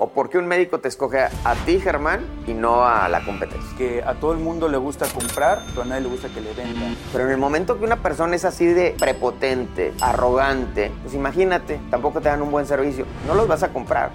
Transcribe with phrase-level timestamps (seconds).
[0.00, 3.68] ¿O por qué un médico te escoge a ti, Germán, y no a la competencia?
[3.76, 6.54] Que a todo el mundo le gusta comprar, pero a nadie le gusta que le
[6.54, 6.96] vendan.
[7.10, 12.20] Pero en el momento que una persona es así de prepotente, arrogante, pues imagínate, tampoco
[12.20, 14.12] te dan un buen servicio, no los vas a comprar.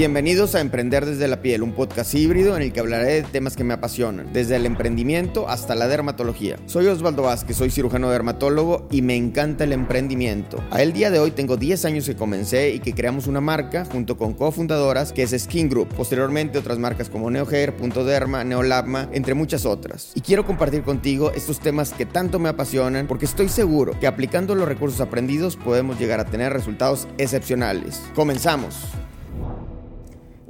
[0.00, 3.54] Bienvenidos a Emprender desde la piel, un podcast híbrido en el que hablaré de temas
[3.54, 6.56] que me apasionan, desde el emprendimiento hasta la dermatología.
[6.64, 10.64] Soy Osvaldo Vázquez, soy cirujano dermatólogo y me encanta el emprendimiento.
[10.70, 13.84] A el día de hoy tengo 10 años que comencé y que creamos una marca
[13.84, 19.10] junto con cofundadoras que es Skin Group, posteriormente otras marcas como NeoHair, Punto Derma, Neolabma,
[19.12, 20.12] entre muchas otras.
[20.14, 24.54] Y quiero compartir contigo estos temas que tanto me apasionan porque estoy seguro que aplicando
[24.54, 28.00] los recursos aprendidos podemos llegar a tener resultados excepcionales.
[28.14, 28.78] Comenzamos.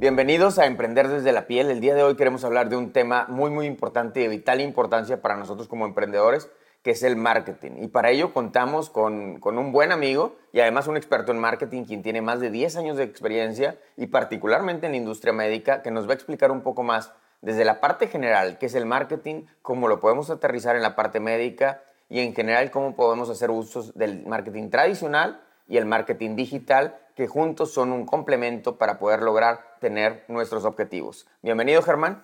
[0.01, 1.69] Bienvenidos a Emprender desde la piel.
[1.69, 4.59] El día de hoy queremos hablar de un tema muy muy importante y de vital
[4.59, 6.49] importancia para nosotros como emprendedores,
[6.81, 7.83] que es el marketing.
[7.83, 11.83] Y para ello contamos con, con, un buen amigo y además un experto en marketing,
[11.83, 15.91] quien tiene más de 10 años de experiencia y particularmente en la industria médica, que
[15.91, 19.43] nos va a explicar un poco más desde la parte general, qué es el marketing,
[19.61, 23.93] cómo lo podemos aterrizar en la parte médica y en general cómo podemos hacer usos
[23.93, 29.77] del marketing tradicional y el marketing digital que juntos son un complemento para poder lograr
[29.79, 31.27] tener nuestros objetivos.
[31.43, 32.23] Bienvenido, Germán.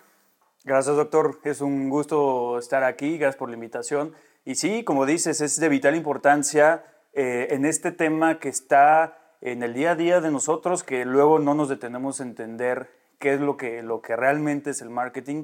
[0.63, 1.39] Gracias, doctor.
[1.43, 3.19] Es un gusto estar aquí.
[3.19, 4.15] Gracias por la invitación.
[4.43, 9.61] Y sí, como dices, es de vital importancia eh, en este tema que está en
[9.61, 13.39] el día a día de nosotros, que luego no nos detenemos a entender qué es
[13.39, 15.43] lo que, lo que realmente es el marketing,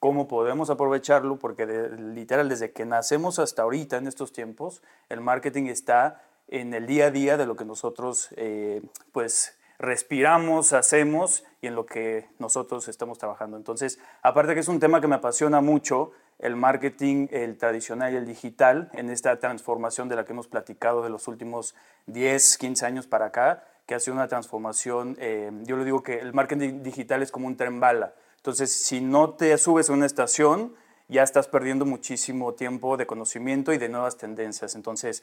[0.00, 5.64] cómo podemos aprovecharlo, porque literal desde que nacemos hasta ahorita en estos tiempos, el marketing
[5.64, 11.66] está en el día a día de lo que nosotros eh, pues respiramos, hacemos y
[11.66, 13.56] en lo que nosotros estamos trabajando.
[13.56, 18.16] Entonces, aparte que es un tema que me apasiona mucho, el marketing, el tradicional y
[18.16, 21.74] el digital, en esta transformación de la que hemos platicado de los últimos
[22.06, 26.18] 10, 15 años para acá, que ha sido una transformación, eh, yo le digo que
[26.18, 28.14] el marketing digital es como un tren bala.
[28.36, 30.74] Entonces, si no te subes a una estación,
[31.08, 34.74] ya estás perdiendo muchísimo tiempo de conocimiento y de nuevas tendencias.
[34.74, 35.22] Entonces,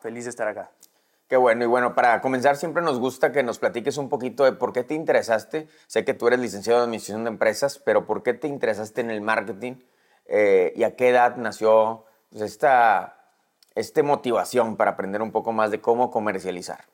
[0.00, 0.70] feliz de estar acá.
[1.28, 4.52] Qué bueno, y bueno, para comenzar siempre nos gusta que nos platiques un poquito de
[4.52, 5.66] por qué te interesaste.
[5.88, 9.10] Sé que tú eres licenciado en Administración de Empresas, pero ¿por qué te interesaste en
[9.10, 9.74] el marketing
[10.26, 13.16] eh, y a qué edad nació pues, esta,
[13.74, 16.84] esta motivación para aprender un poco más de cómo comercializar?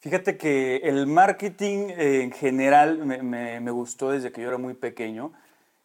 [0.00, 4.74] Fíjate que el marketing eh, en general me, me, gustó desde que yo era muy
[4.74, 5.32] pequeño.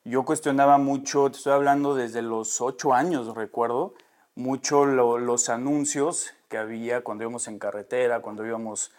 [0.05, 3.93] Yo cuestionaba mucho, te estoy hablando desde los ocho años, recuerdo,
[4.35, 8.91] mucho los anuncios que había cuando íbamos en carretera, cuando íbamos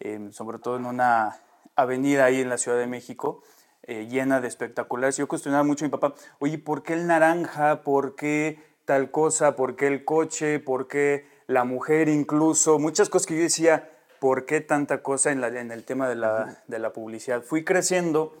[0.00, 1.40] em, sobre todo en una
[1.74, 3.42] avenida ahí en la Ciudad de México,
[3.82, 5.16] eh, llena de espectaculares.
[5.16, 7.82] Yo cuestionaba mucho a mi papá, oye, ¿por qué el naranja?
[7.82, 9.56] ¿Por qué tal cosa?
[9.56, 10.58] ¿Por qué el coche?
[10.58, 12.78] ¿Por qué la mujer incluso?
[12.78, 16.16] Muchas cosas que yo decía, ¿por qué tanta cosa en, la, en el tema de
[16.16, 17.42] la, de la, publicidad?
[17.42, 18.34] Fui creciendo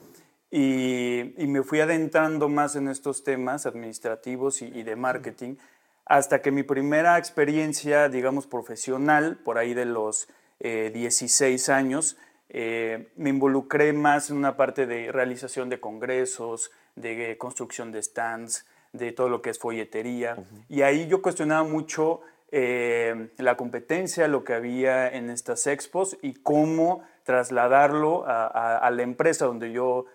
[0.50, 5.56] y, y, me fui adentrando más en estos temas administrativos y, y de marketing
[6.06, 10.28] hasta que mi primera experiencia, digamos, profesional, por ahí de los
[10.60, 12.16] 16 eh, años,
[12.48, 18.64] eh, me involucré más en una parte de realización de congresos, de construcción de stands,
[18.92, 20.36] de todo lo que es folletería.
[20.68, 22.20] Y ahí yo cuestionaba mucho
[22.52, 29.46] eh, la competencia, lo que había en estas expos y cómo trasladarlo a, la empresa
[29.46, 30.06] donde yo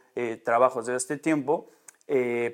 [0.46, 1.70] trabajo desde este tiempo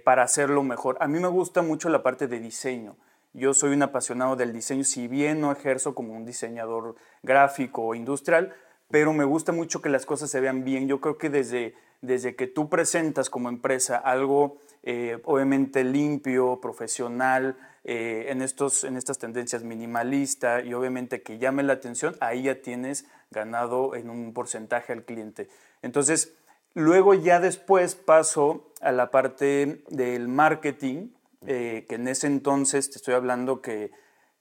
[0.03, 0.97] para hacerlo mejor.
[0.99, 2.97] A mí me gusta mucho la parte de diseño.
[3.33, 7.95] Yo soy un apasionado del diseño, si bien no ejerzo como un diseñador gráfico o
[7.95, 8.53] industrial,
[8.89, 10.87] pero me gusta mucho que las cosas se vean bien.
[10.87, 17.57] Yo creo que desde, desde que tú presentas como empresa algo eh, obviamente limpio, profesional,
[17.83, 22.61] eh, en, estos, en estas tendencias minimalista y obviamente que llame la atención, ahí ya
[22.61, 25.49] tienes ganado en un porcentaje al cliente.
[25.81, 26.35] Entonces,
[26.73, 31.09] luego ya después paso a la parte del marketing,
[31.45, 33.91] eh, que en ese entonces te estoy hablando que,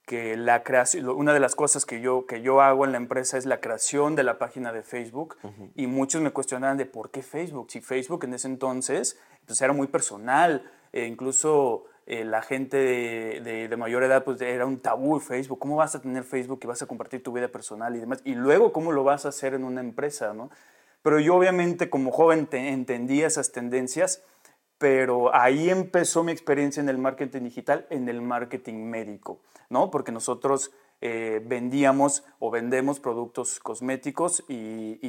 [0.07, 3.37] que la creación, una de las cosas que yo, que yo hago en la empresa
[3.37, 5.35] es la creación de la página de Facebook
[5.75, 9.73] y muchos me cuestionaban de por qué Facebook, si Facebook en ese entonces pues era
[9.73, 15.19] muy personal, e incluso eh, la gente de, de, mayor edad pues era un tabú
[15.19, 18.21] Facebook, ¿cómo vas a tener Facebook y vas a compartir tu vida personal y demás?
[18.23, 20.33] Y luego, ¿cómo lo vas a hacer en una empresa?
[20.33, 20.49] ¿no?
[21.01, 24.23] Pero yo obviamente como joven entendía esas tendencias
[24.77, 29.39] pero ahí empezó mi experiencia en el marketing digital, en el marketing médico,
[29.69, 29.89] ¿no?
[29.89, 30.71] Porque nosotros
[31.01, 34.99] eh, vendíamos o vendemos productos cosméticos y,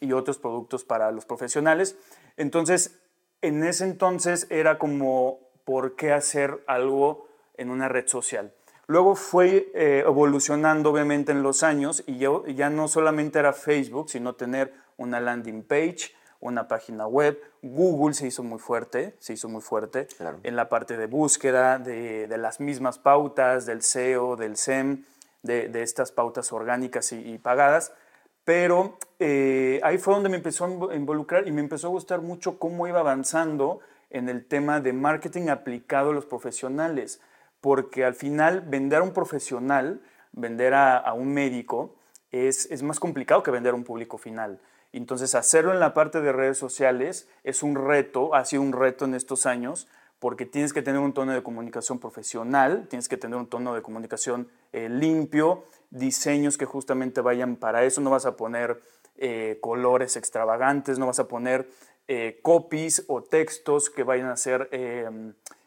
[0.00, 1.96] y, otros productos para los profesionales.
[2.36, 3.00] Entonces,
[3.40, 8.52] en ese entonces era como, ¿por qué hacer algo en una red social?
[8.86, 14.10] Luego fue eh, evolucionando obviamente en los años y yo, ya no solamente era Facebook,
[14.10, 17.40] sino tener una landing page, una página web.
[17.62, 20.08] Google se hizo muy fuerte, se hizo muy fuerte
[20.42, 25.04] en la parte de búsqueda, de, las mismas pautas, del SEO, del SEM,
[25.42, 27.92] de, estas pautas orgánicas y, pagadas.
[28.44, 32.58] Pero eh, ahí fue donde me empezó a involucrar y me empezó a gustar mucho
[32.58, 33.78] cómo iba avanzando
[34.10, 37.20] en el tema de marketing aplicado a los profesionales,
[37.60, 40.02] porque al final vender a un profesional,
[40.32, 41.94] vender a, un médico,
[42.32, 44.58] es, es más complicado que vender a un público final.
[44.92, 49.06] Entonces, hacerlo en la parte de redes sociales es un reto, ha sido un reto
[49.06, 53.36] en estos años, porque tienes que tener un tono de comunicación profesional, tienes que tener
[53.36, 58.36] un tono de comunicación eh, limpio, diseños que justamente vayan para eso, no vas a
[58.36, 58.80] poner
[59.16, 61.68] eh, colores extravagantes, no vas a poner
[62.06, 64.68] eh, copies o textos que vayan a ser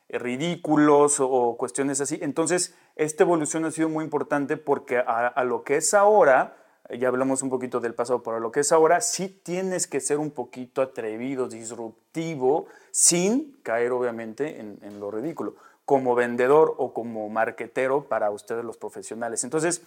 [0.07, 2.19] ridículos o, cuestiones así.
[2.21, 6.55] Entonces, esta evolución ha sido muy importante porque a lo que es ahora,
[6.93, 10.17] ya hablamos un poquito del pasado, pero lo que es ahora, sí tienes que ser
[10.19, 15.55] un poquito atrevido, disruptivo, sin caer obviamente en, lo ridículo,
[15.85, 19.43] como vendedor o como marquetero para ustedes los profesionales.
[19.43, 19.81] Entonces,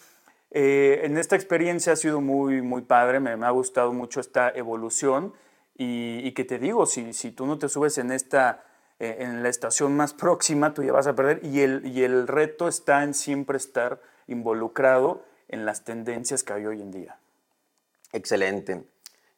[0.51, 5.33] eh, en esta experiencia ha sido muy, muy padre, me, ha gustado mucho esta evolución
[5.77, 8.65] y, que te digo, si, si tú no te subes en esta
[9.01, 12.27] eh, en la estación más próxima, tú ya vas a perder y el, y el
[12.27, 17.19] reto está en siempre estar involucrado en las tendencias que hay hoy en día.
[18.13, 18.85] Excelente.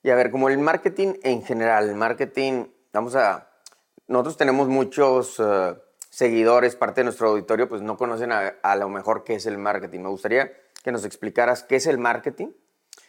[0.03, 3.51] Y a ver, como el marketing en general, marketing, vamos a,
[4.09, 5.75] nosotros tenemos muchos eh,
[6.09, 10.01] seguidores, parte de nuestro auditorio, pues no conocen a, lo mejor qué es el marketing.
[10.01, 10.53] Me gustaría
[10.83, 12.49] que nos explicaras qué es el marketing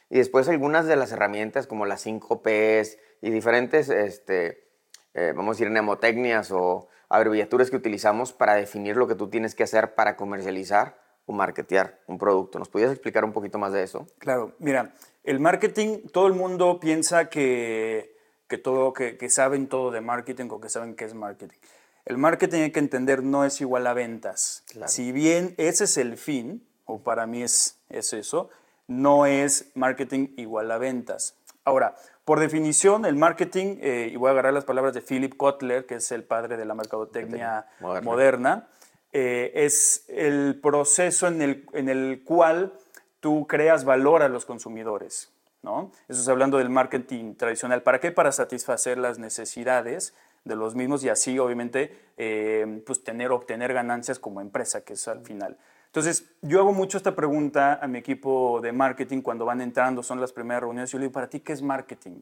[0.10, 4.68] y después algunas de las herramientas como las 5 Ps y diferentes, este,
[5.14, 9.56] eh, vamos a decir, mnemotecnias o abreviaturas que utilizamos para definir lo que tú tienes
[9.56, 12.60] que hacer para comercializar o marketear un producto.
[12.60, 14.08] ¿Nos podías explicar un poquito más de eso?
[14.18, 18.16] Claro, mira, el marketing, todo el mundo piensa que,
[18.48, 21.58] que todo, que, que, saben todo de marketing o que saben qué es marketing.
[22.06, 24.64] El marketing hay que entender no es igual a ventas.
[24.88, 28.50] Si bien ese es el fin, o para mí es, es eso,
[28.88, 31.36] no es marketing igual a ventas.
[31.64, 31.96] Ahora,
[32.26, 35.96] por definición, el marketing, eh, y voy a agarrar las palabras de Philip Kotler, que
[35.96, 38.68] es el padre de la mercadotecnia moderna
[39.14, 42.74] eh, es el proceso en el, en el cual
[43.20, 45.32] tú creas valor a los consumidores.
[45.64, 45.92] ¿no?
[46.08, 47.84] Eso es hablando del marketing tradicional.
[47.84, 48.12] ¿Para qué?
[48.12, 50.14] Para satisfacer las necesidades
[50.44, 55.08] de los mismos y así, obviamente, eh, pues tener, obtener ganancias como empresa, que es
[55.08, 55.58] al final.
[55.86, 60.22] Entonces, yo hago mucho esta pregunta a mi equipo de marketing cuando van entrando, son
[60.22, 60.90] las primeras reuniones.
[60.90, 62.22] Yo le digo, ¿para ti qué es marketing?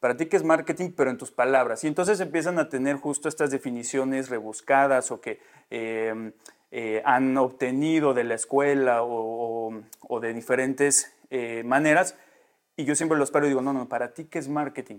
[0.00, 1.82] Para ti qué es marketing, pero en tus palabras.
[1.84, 5.40] Y entonces empiezan a tener justo estas definiciones rebuscadas o que
[5.70, 6.32] em,
[6.70, 9.72] eh, han obtenido de la escuela o,
[10.20, 12.16] de diferentes eh, maneras.
[12.76, 14.98] Y yo siempre los paro y digo, no, no, para ti qué es marketing.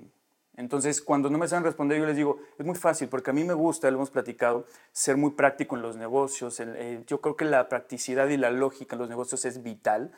[0.55, 3.43] Entonces, cuando no me saben responder, yo les digo, es muy fácil, porque a mí
[3.43, 6.59] me gusta, lo hemos platicado, ser muy práctico en los negocios.
[6.59, 10.11] Eh, yo creo que la practicidad y la lógica en los negocios es vital.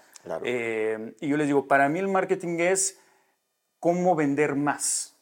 [0.46, 2.98] y yo les digo, para mí el marketing es
[3.80, 5.16] cómo vender más.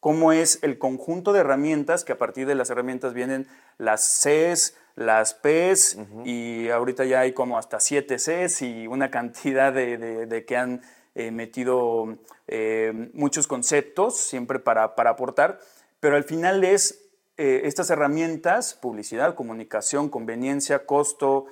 [0.00, 3.46] Cómo es el conjunto de herramientas, que a partir de las herramientas vienen
[3.78, 9.72] las Cs, las Ps, y ahorita ya hay como hasta 7 Cs y una cantidad
[9.72, 10.82] de, que han
[11.14, 12.18] eh, metido
[12.48, 15.60] eh, muchos conceptos siempre para, aportar,
[16.00, 17.04] pero al final es
[17.36, 21.46] eh, estas herramientas, publicidad, comunicación, conveniencia, costo,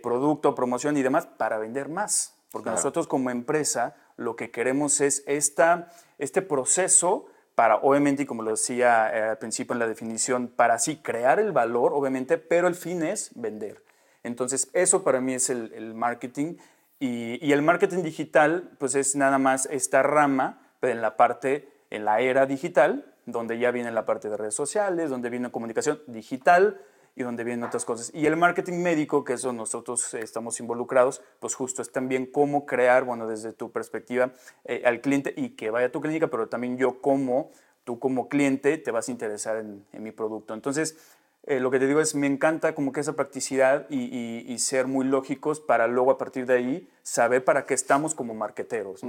[0.00, 2.36] producto, promoción y demás, para vender más.
[2.52, 8.42] Porque nosotros como empresa lo que queremos es esta, este proceso para, obviamente, y como
[8.42, 12.68] lo decía eh, al principio en la definición, para así crear el valor, obviamente, pero
[12.68, 13.82] el fin es vender.
[14.22, 16.56] Entonces, eso para mí es el, marketing.
[16.98, 21.68] Y, y, el marketing digital, pues es nada más esta rama, pero en la parte,
[21.90, 26.00] en la era digital, donde ya viene la parte de redes sociales, donde viene comunicación
[26.06, 26.80] digital,
[27.14, 28.10] y donde vienen otras cosas.
[28.14, 33.04] Y el marketing médico, que eso nosotros estamos involucrados, pues justo es también cómo crear,
[33.04, 34.32] bueno, desde tu perspectiva
[34.64, 37.50] eh, al cliente y que vaya a tu clínica, pero también yo como,
[37.84, 40.54] tú como cliente te vas a interesar en, mi producto.
[40.54, 40.96] Entonces,
[41.44, 44.86] eh, lo que te digo es, me encanta como que esa practicidad y, y, ser
[44.86, 49.00] muy lógicos para luego a partir de ahí saber para qué estamos como marqueteros.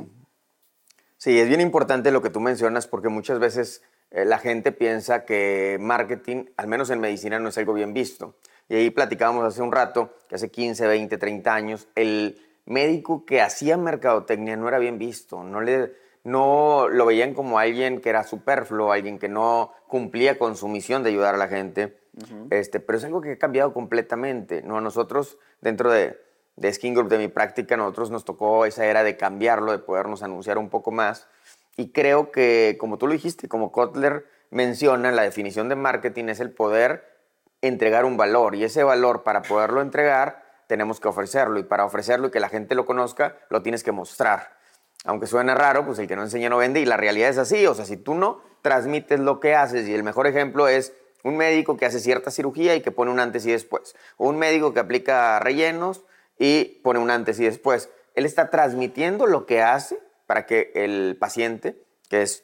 [1.17, 3.83] Sí, es bien importante lo que tú mencionas porque muchas veces
[4.13, 8.35] eh, la gente piensa que marketing, al menos en medicina, no es algo bien visto.
[8.69, 13.41] Y ahí platicábamos hace un rato, que hace 15, 20, 30 años, el médico que
[13.41, 15.93] hacía mercadotecnia no era bien visto, no, le,
[16.23, 21.01] no lo veían como alguien que era superfluo, alguien que no cumplía con su misión
[21.03, 21.97] de ayudar a la gente.
[22.51, 24.61] este, pero es algo que ha cambiado completamente.
[24.61, 24.77] ¿no?
[24.77, 26.19] A nosotros, dentro de,
[26.55, 30.21] de Skin Group, de mi práctica, nosotros nos tocó esa era de cambiarlo, de podernos
[30.21, 31.27] anunciar un poco más
[31.75, 36.39] Y creo que, como tú lo dijiste, como Kotler menciona, la definición de marketing es
[36.39, 37.11] el poder
[37.61, 42.27] entregar un valor y ese valor para poderlo entregar tenemos que ofrecerlo y para ofrecerlo
[42.27, 44.57] y que la gente lo conozca lo tienes que mostrar.
[45.05, 47.65] Aunque suene raro, pues el que no enseña no vende y la realidad es así,
[47.67, 51.37] o sea, si tú no transmites lo que haces y el mejor ejemplo es un
[51.37, 54.73] médico que hace cierta cirugía y que pone un antes y después, o un médico
[54.73, 56.03] que aplica rellenos
[56.37, 57.89] y pone un antes y después.
[58.15, 59.99] Él está transmitiendo lo que hace
[60.33, 62.43] para que el paciente, que es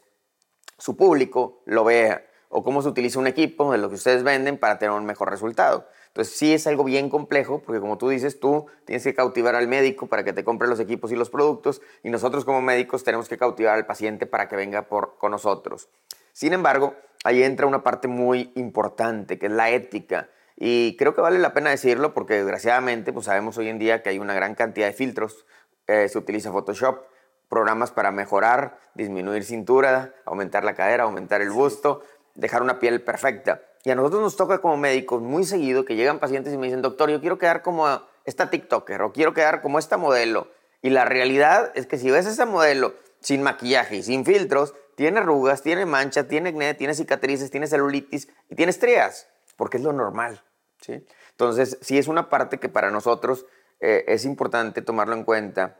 [0.78, 4.60] su público, lo vea o cómo se utiliza un equipo de lo que ustedes venden
[4.60, 5.88] para tener un mejor resultado.
[6.10, 9.68] Entonces sí es algo bien complejo porque como tú dices, tú tienes que cautivar al
[9.68, 13.28] médico para que te compre los equipos y los productos y nosotros como médicos tenemos
[13.28, 15.90] que cautivar al paciente para que venga por, con nosotros.
[16.32, 16.94] Sin embargo,
[17.24, 21.56] ahí entra una parte muy importante que es la ética y creo que vale la
[21.56, 24.94] pena decirlo porque desgraciadamente pues sabemos hoy en día que hay una gran cantidad de
[24.94, 25.48] filtros,
[25.88, 27.00] eh, se utiliza Photoshop,
[27.50, 32.04] programas para mejorar, disminuir cintura, aumentar la cadera, aumentar el busto,
[32.36, 33.62] dejar una piel perfecta.
[33.84, 36.82] Y a nosotros nos toca como médicos muy seguido que llegan pacientes y me dicen,
[36.82, 37.88] doctor, yo quiero quedar como
[38.26, 40.48] esta TikToker o quiero quedar como esta modelo.
[40.82, 45.20] Y la realidad es que si ves esa modelo sin maquillaje y sin filtros, tiene
[45.20, 49.94] arrugas, tiene mancha, tiene acné, tiene cicatrices, tiene celulitis y tiene estrías, porque es lo
[49.94, 50.44] normal.
[50.82, 51.06] ¿sí?
[51.32, 53.46] Entonces, sí es una parte que para nosotros
[53.80, 55.80] eh, es importante tomarlo en cuenta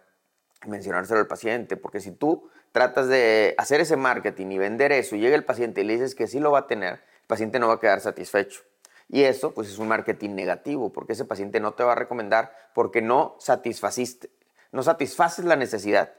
[0.68, 5.20] mencionárselo al paciente, porque si tú tratas de hacer ese marketing y vender eso y
[5.20, 7.68] llega el paciente y le dices que sí lo va a tener, el paciente no
[7.68, 8.62] va a quedar satisfecho.
[9.08, 12.54] Y eso pues es un marketing negativo, porque ese paciente no te va a recomendar
[12.76, 14.30] porque no satisfaciste,
[14.72, 16.14] no satisfaces la necesidad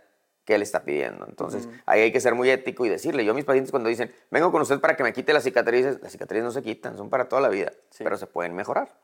[0.44, 1.26] que él está pidiendo.
[1.28, 4.12] Entonces, ahí hay que ser muy ético y decirle, yo a mis pacientes cuando dicen,
[4.30, 7.10] vengo con usted para que me quite las cicatrices, las cicatrices no se quitan, son
[7.10, 8.96] para toda la vida, pero se pueden mejorar.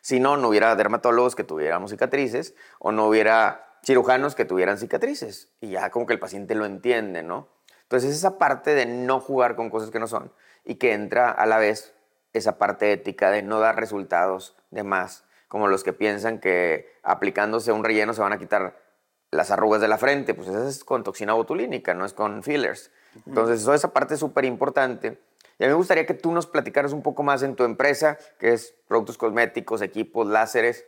[0.00, 5.52] Si no, no hubiera dermatólogos que tuviéramos cicatrices o no hubiera cirujanos que tuvieran cicatrices
[5.60, 7.48] y ya como que el paciente lo entiende, ¿no?
[7.82, 10.32] Entonces esa parte de no jugar con cosas que no son
[10.64, 11.94] y que entra a la vez
[12.32, 17.72] esa parte ética de no dar resultados de más, como los que piensan que aplicándose
[17.72, 18.82] un relleno se van a quitar
[19.30, 22.90] las arrugas de la frente, pues eso es con toxina botulínica, no es con fillers.
[23.26, 25.20] Entonces eso, esa parte es súper importante.
[25.58, 28.18] Y a mí me gustaría que tú nos platicaras un poco más en tu empresa,
[28.38, 30.84] que es productos cosméticos, equipos, láseres,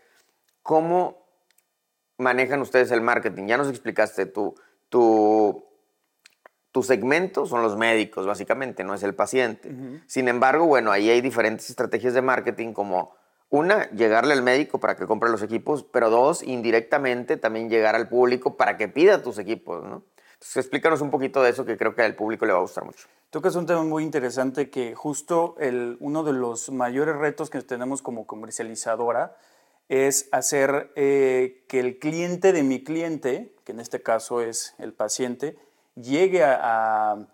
[0.63, 1.26] cómo
[2.19, 3.47] manejan ustedes el marketing?
[3.47, 4.55] Ya nos explicaste, tu,
[4.89, 5.65] tu,
[6.73, 9.75] tu segmento son los médicos, básicamente, no es el paciente.
[10.07, 13.15] Sin embargo, bueno, ahí hay diferentes estrategias de marketing como
[13.49, 18.09] una, llegarle al médico para que compre los equipos, pero dos, indirectamente también llegar al
[18.09, 20.03] público para que pida tus equipos, ¿no?
[20.35, 22.85] Entonces, explícanos un poquito de eso que creo que al público le va a gustar
[22.85, 23.09] mucho.
[23.31, 28.03] Tocas un tema muy interesante que justo el, uno de los mayores retos que tenemos
[28.03, 29.37] como comercializadora
[29.89, 34.93] es hacer eh, que el cliente de mi cliente, que en este caso es el
[34.93, 35.57] paciente,
[35.95, 37.27] llegue a,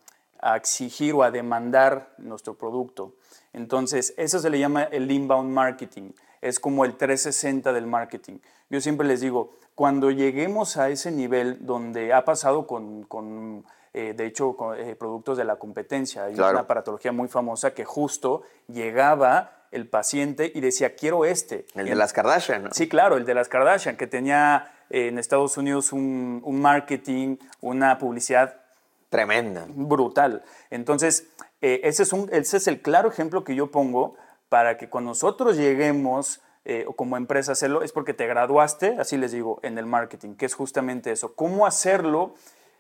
[0.56, 3.14] exigir o a demandar nuestro producto.
[3.52, 6.10] Entonces, eso se le llama el inbound marketing.
[6.40, 8.38] Es como el 360 del marketing.
[8.68, 14.26] Yo siempre les digo, cuando lleguemos a ese nivel donde ha pasado con, eh, de
[14.26, 19.61] hecho, con, eh, productos de la competencia, hay una aparatología muy famosa que justo llegaba
[19.72, 21.66] el paciente y decía, quiero este.
[21.74, 22.70] El de las Kardashian, ¿no?
[22.72, 27.98] Sí, claro, el de las Kardashian, que tenía eh, en Estados Unidos un, marketing, una
[27.98, 28.60] publicidad
[29.08, 29.66] tremenda.
[29.68, 30.44] Brutal.
[30.70, 31.26] Entonces,
[31.60, 34.16] eh, ese, es un, ese es el claro ejemplo que yo pongo
[34.48, 39.16] para que cuando nosotros lleguemos eh, como empresa a hacerlo, es porque te graduaste, así
[39.16, 41.34] les digo, en el marketing, que es justamente eso.
[41.34, 42.34] ¿Cómo hacerlo?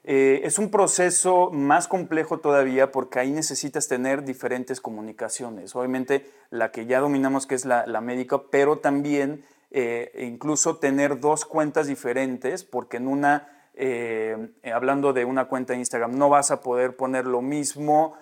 [0.04, 5.76] Eh, es un proceso más complejo todavía porque ahí necesitas tener diferentes comunicaciones.
[5.76, 11.44] Obviamente la que ya dominamos que es la, médica, pero también eh, incluso tener dos
[11.44, 16.60] cuentas diferentes porque en una, eh, hablando de una cuenta de Instagram, no vas a
[16.60, 18.16] poder poner lo mismo.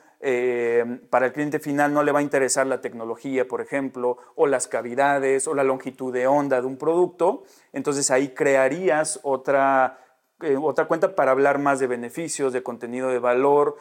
[1.09, 4.69] para el cliente final no le va a interesar la tecnología, por ejemplo, o las
[4.69, 7.45] cavidades, o la longitud de onda de un producto.
[7.73, 9.99] Entonces ahí crearías otra,
[10.43, 13.77] eh, otra cuenta para hablar más de beneficios, de contenido de valor,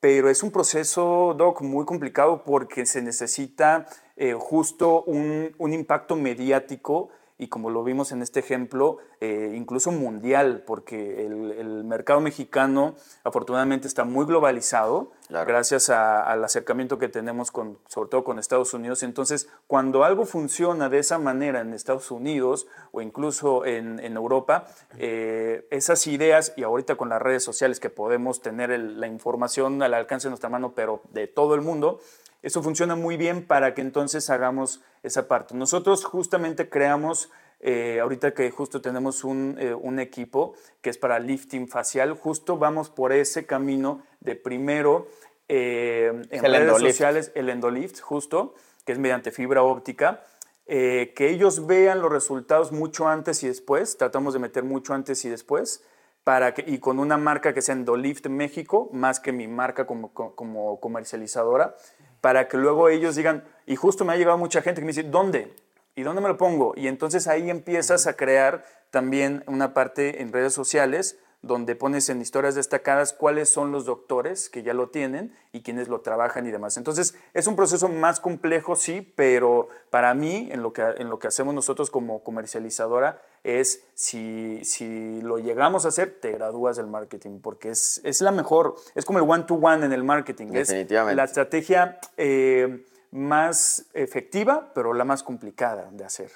[0.00, 3.86] pero es un proceso, Doc, muy complicado porque se necesita
[4.16, 9.92] eh, justo un, un, impacto mediático y como lo vimos en este ejemplo, eh, incluso
[9.92, 17.78] mundial, porque el, mercado mexicano afortunadamente está muy globalizado gracias al acercamiento que tenemos con,
[17.86, 19.02] sobre todo con Estados Unidos.
[19.02, 24.66] Entonces, cuando algo funciona de esa manera en Estados Unidos o incluso en, Europa,
[24.98, 29.94] eh, esas ideas, y ahorita con las redes sociales que podemos tener la información al
[29.94, 32.00] alcance de nuestra mano, pero de todo el mundo,
[32.42, 35.54] eso funciona muy bien para que entonces hagamos esa parte.
[35.54, 37.30] Nosotros justamente creamos
[37.60, 42.56] eh, ahorita que justo tenemos un, eh, un, equipo que es para lifting facial, justo
[42.56, 45.08] vamos por ese camino de primero
[45.48, 48.54] en redes sociales el endolift, justo,
[48.84, 50.24] que es mediante fibra óptica,
[50.66, 55.30] que ellos vean los resultados mucho antes y después, tratamos de meter mucho antes y
[55.30, 55.82] después,
[56.28, 60.12] para que, y con una marca que sea Endolift México, más que mi marca como,
[60.12, 61.74] como comercializadora,
[62.20, 65.04] para que luego ellos digan, y justo me ha llegado mucha gente que me dice,
[65.04, 65.54] ¿dónde?
[65.94, 66.74] ¿Y dónde me lo pongo?
[66.76, 72.20] Y entonces ahí empiezas a crear también una parte en redes sociales donde pones en
[72.20, 76.50] historias destacadas cuáles son los doctores que ya lo tienen y quienes lo trabajan y
[76.50, 76.76] demás.
[76.76, 81.18] Entonces, es un proceso más complejo, sí, pero para mí, en lo que, en lo
[81.18, 86.86] que hacemos nosotros como comercializadora, es si, si lo llegamos a hacer, te gradúas del
[86.86, 90.48] marketing, porque es, es la mejor, es como el one-to-one en el marketing.
[90.48, 91.12] Definitivamente.
[91.12, 96.30] Es la estrategia eh, más efectiva, pero la más complicada de hacer.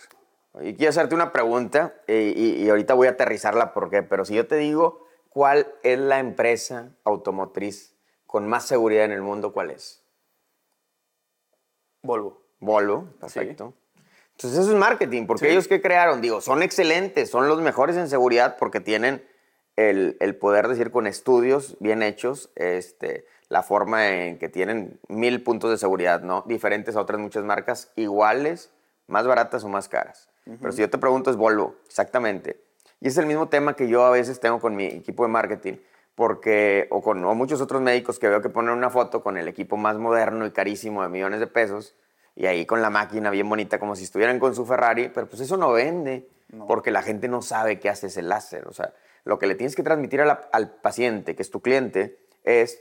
[0.61, 4.47] Y quiero hacerte una pregunta eh, y, ahorita voy a aterrizarla porque, pero si yo
[4.47, 7.94] te digo cuál es la empresa automotriz
[8.26, 10.02] con más seguridad en el mundo, ¿cuál es?
[12.02, 12.42] Volvo.
[12.61, 13.75] Volvo, perfecto.
[14.33, 18.09] Entonces eso es marketing, porque ellos que crearon, digo, son excelentes, son los mejores en
[18.09, 19.25] seguridad porque tienen
[19.77, 25.43] el, el, poder decir con estudios bien hechos, este, la forma en que tienen mil
[25.43, 26.43] puntos de seguridad, ¿no?
[26.47, 28.71] Diferentes a otras muchas marcas, iguales,
[29.07, 30.29] más baratas o más caras.
[30.45, 32.61] Pero si yo te pregunto es Volvo, exactamente.
[33.01, 35.75] Y es el mismo tema que yo a veces tengo con mi equipo de marketing,
[36.15, 39.77] porque, o con muchos otros médicos que veo que ponen una foto con el equipo
[39.77, 41.95] más moderno y carísimo de millones de pesos,
[42.35, 45.41] y ahí con la máquina bien bonita, como si estuvieran con su Ferrari, pero pues
[45.41, 46.29] eso no vende,
[46.67, 48.67] porque la gente no sabe qué hace ese láser.
[48.69, 48.93] O sea,
[49.25, 52.81] lo que le tienes que transmitir al paciente, que es tu cliente, es,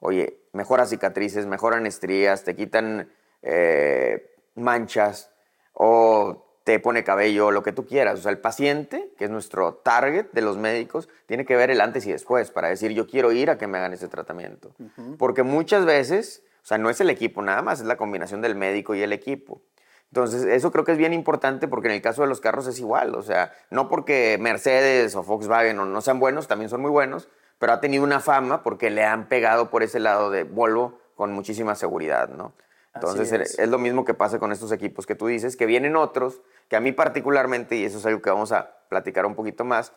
[0.00, 3.10] oye, mejoras cicatrices, mejoran estrías, te quitan
[3.42, 5.30] eh, manchas,
[5.72, 8.18] o te pone cabello, lo que tú quieras.
[8.18, 11.80] O sea, el paciente, que es nuestro target de los médicos, tiene que ver el
[11.80, 14.74] antes y después para decir, yo quiero ir a que me hagan ese tratamiento.
[15.18, 18.56] Porque muchas veces, o sea, no es el equipo nada más, es la combinación del
[18.56, 19.62] médico y el equipo.
[20.10, 22.80] Entonces, eso creo que es bien importante porque en el caso de los carros es
[22.80, 23.14] igual.
[23.14, 27.28] O sea, no porque Mercedes o Volkswagen no sean buenos, también son muy buenos,
[27.60, 31.30] pero ha tenido una fama porque le han pegado por ese lado de Volvo con
[31.30, 32.52] muchísima seguridad, ¿no?
[32.96, 33.68] Entonces es.
[33.68, 36.80] lo mismo que pasa con estos equipos que tú dices, que vienen otros, que a
[36.80, 39.92] mí particularmente, y eso es algo que vamos a platicar un poquito más,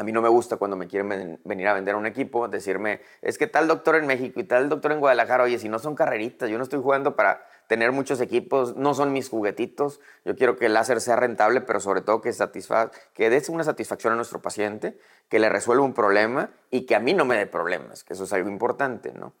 [0.00, 3.36] a mí no me gusta cuando me quieren venir a vender un equipo, decirme, es
[3.36, 6.48] que tal doctor en México y tal doctor en Guadalajara, oye, si no son carreritas,
[6.48, 10.66] yo no estoy jugando para tener muchos equipos, no son mis juguetitos, yo quiero que
[10.66, 14.40] el láser sea rentable, pero sobre todo que, satisfa que dé una satisfacción a nuestro
[14.40, 18.14] paciente, que le resuelva un problema y que a mí no me dé problemas, que
[18.14, 19.34] eso es algo importante, ¿no?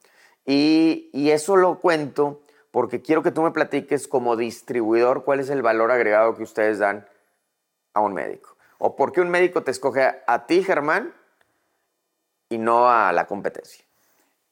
[0.44, 5.62] Y eso lo cuento porque quiero que tú me platiques como distribuidor cuál es el
[5.62, 7.06] valor agregado que ustedes dan
[7.94, 8.56] a un médico.
[8.80, 11.14] O por qué un médico te escoge a, ti, Germán,
[12.48, 13.84] y no a la competencia.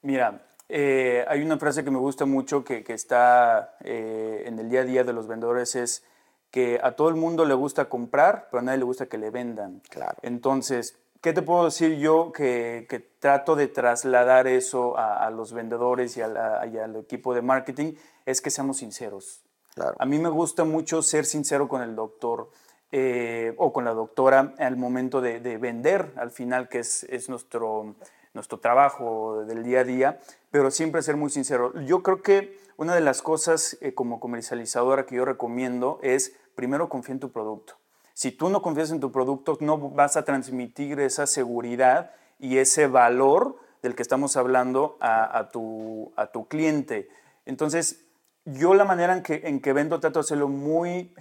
[0.03, 4.83] Mira, eh, hay una frase que me gusta mucho que, está eh, en el día
[4.83, 6.05] a día de los vendedores, es
[6.51, 9.31] que a todo el mundo le gusta comprar, pero a nadie le gusta que le
[9.31, 9.81] vendan.
[9.91, 10.17] Claro.
[10.23, 12.87] Entonces, ¿Qué te puedo decir yo que,
[13.19, 17.95] trato de trasladar eso a, los vendedores y, al equipo de marketing?
[18.25, 19.43] Es que seamos sinceros.
[19.99, 22.51] A mí me gusta mucho ser sincero con el doctor
[22.91, 27.97] eh, o con la doctora al momento de, vender, al final, que es, nuestro,
[28.33, 30.21] nuestro trabajo del día a día,
[30.51, 31.79] pero siempre ser muy sincero.
[31.83, 36.89] Yo creo que una de las cosas eh, como comercializadora que yo recomiendo es primero
[36.89, 37.75] confía en tu producto.
[38.15, 42.87] Si tú no confías en tu producto, no vas a transmitir esa seguridad y ese
[42.87, 47.09] valor del que estamos hablando a, tu, a tu, cliente.
[47.45, 48.07] Entonces,
[48.45, 51.13] yo la manera en que, en que vendo trato de hacerlo muy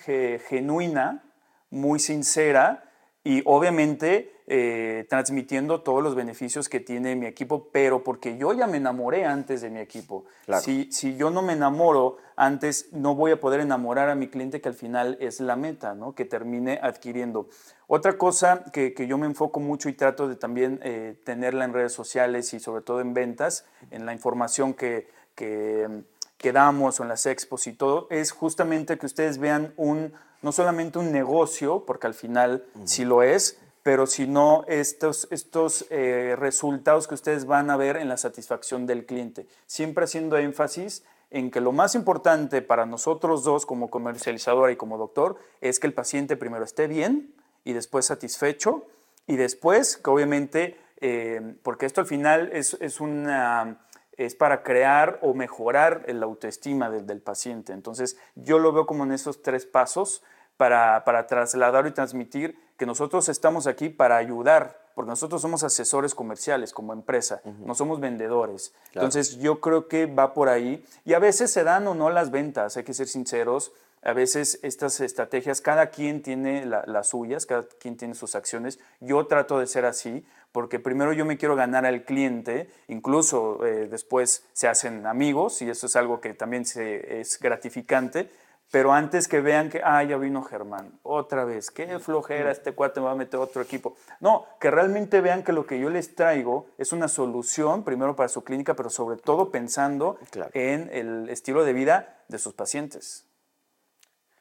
[0.48, 1.27] genuina,
[1.70, 2.84] muy sincera
[3.24, 8.66] y obviamente eh, transmitiendo todos los beneficios que tiene mi equipo, pero porque yo ya
[8.66, 10.24] me enamoré antes de mi equipo.
[10.62, 14.62] Si, si yo no me enamoro antes, no voy a poder enamorar a mi cliente
[14.62, 16.16] que al final es la meta, ¿no?
[16.16, 17.50] que termine adquiriendo.
[17.88, 21.74] Otra cosa que, que yo me enfoco mucho y trato de también eh, tenerla en
[21.74, 26.04] redes sociales y sobre todo en ventas, en la información que, que,
[26.38, 30.52] que damos o en las expos y todo, es justamente que ustedes vean un, no
[30.52, 37.08] solamente un negocio, porque al final sí lo es, pero sino estos, estos eh, resultados
[37.08, 39.48] que ustedes van a ver en la satisfacción del cliente.
[39.66, 44.98] Siempre haciendo énfasis en que lo más importante para nosotros dos como comercializadora y como
[44.98, 48.86] doctor es que el paciente primero esté bien y después satisfecho
[49.26, 53.80] y después que obviamente, eh, porque esto al final es, es, una,
[54.18, 57.74] es para crear o mejorar la autoestima del, del paciente.
[57.74, 60.24] Entonces yo lo veo como en esos tres pasos
[60.58, 66.16] para, para trasladar y transmitir que nosotros estamos aquí para ayudar, porque nosotros somos asesores
[66.16, 68.74] comerciales como empresa, no somos vendedores.
[68.94, 72.32] Entonces yo creo que va por ahí y a veces se dan o no las
[72.32, 73.72] ventas, hay que ser sinceros.
[74.04, 78.80] A veces estas estrategias, cada quien tiene las suyas, cada quien tiene sus acciones.
[79.02, 83.88] Yo trato de ser así, porque primero yo me quiero ganar al cliente, incluso eh,
[83.90, 88.30] después se hacen amigos y eso es algo que también se, es gratificante,
[88.70, 93.00] pero antes que vean que, ah, ya vino Germán, otra vez, qué flojera, este cuate
[93.00, 93.96] me va a meter otro equipo.
[94.20, 98.28] No, que realmente vean que lo que yo les traigo es una solución, primero para
[98.28, 100.20] su clínica, pero sobre todo pensando
[100.54, 103.26] en el estilo de vida de sus pacientes.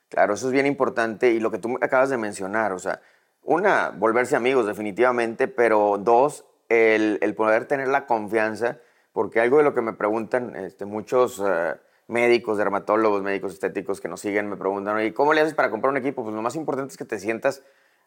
[0.09, 3.01] Claro, eso es bien importante y lo que tú acabas de mencionar, o sea,
[3.47, 8.79] una, volverse amigos definitivamente, pero dos, el, poder tener la confianza,
[9.13, 11.43] porque algo de lo que me preguntan este, muchos...
[11.45, 11.75] Eh,
[12.09, 15.91] médicos, dermatólogos, médicos estéticos que nos siguen me preguntan, ¿y cómo le haces para comprar
[15.91, 16.23] un equipo?
[16.23, 17.65] Pues lo más importante es que te sientas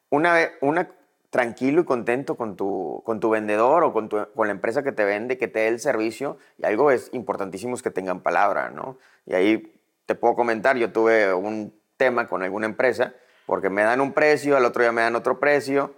[0.10, 0.90] una, una
[1.30, 5.04] tranquilo y contento con tu, con tu vendedor o con, con la empresa que te
[5.04, 6.38] vende, que te dé el servicio.
[6.58, 8.98] Y algo es importantísimo es que tengan palabra, ¿no?
[9.26, 9.74] Y ahí
[10.06, 13.14] te puedo comentar, yo tuve un tema con alguna empresa
[13.50, 15.96] porque me dan un precio, al otro día me dan otro precio.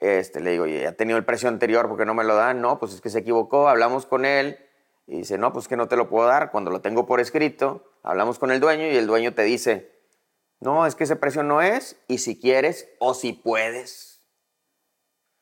[0.00, 2.60] Este, le digo, ya he tenido el precio anterior porque no me lo dan?
[2.60, 4.58] No, pues es que se equivocó, hablamos con él,
[5.06, 6.50] y dice, no, pues que no te lo puedo dar.
[6.50, 10.02] Cuando lo tengo por escrito, hablamos con el dueño y el dueño te dice,
[10.58, 14.26] no, es que ese precio no es, y si quieres o si puedes.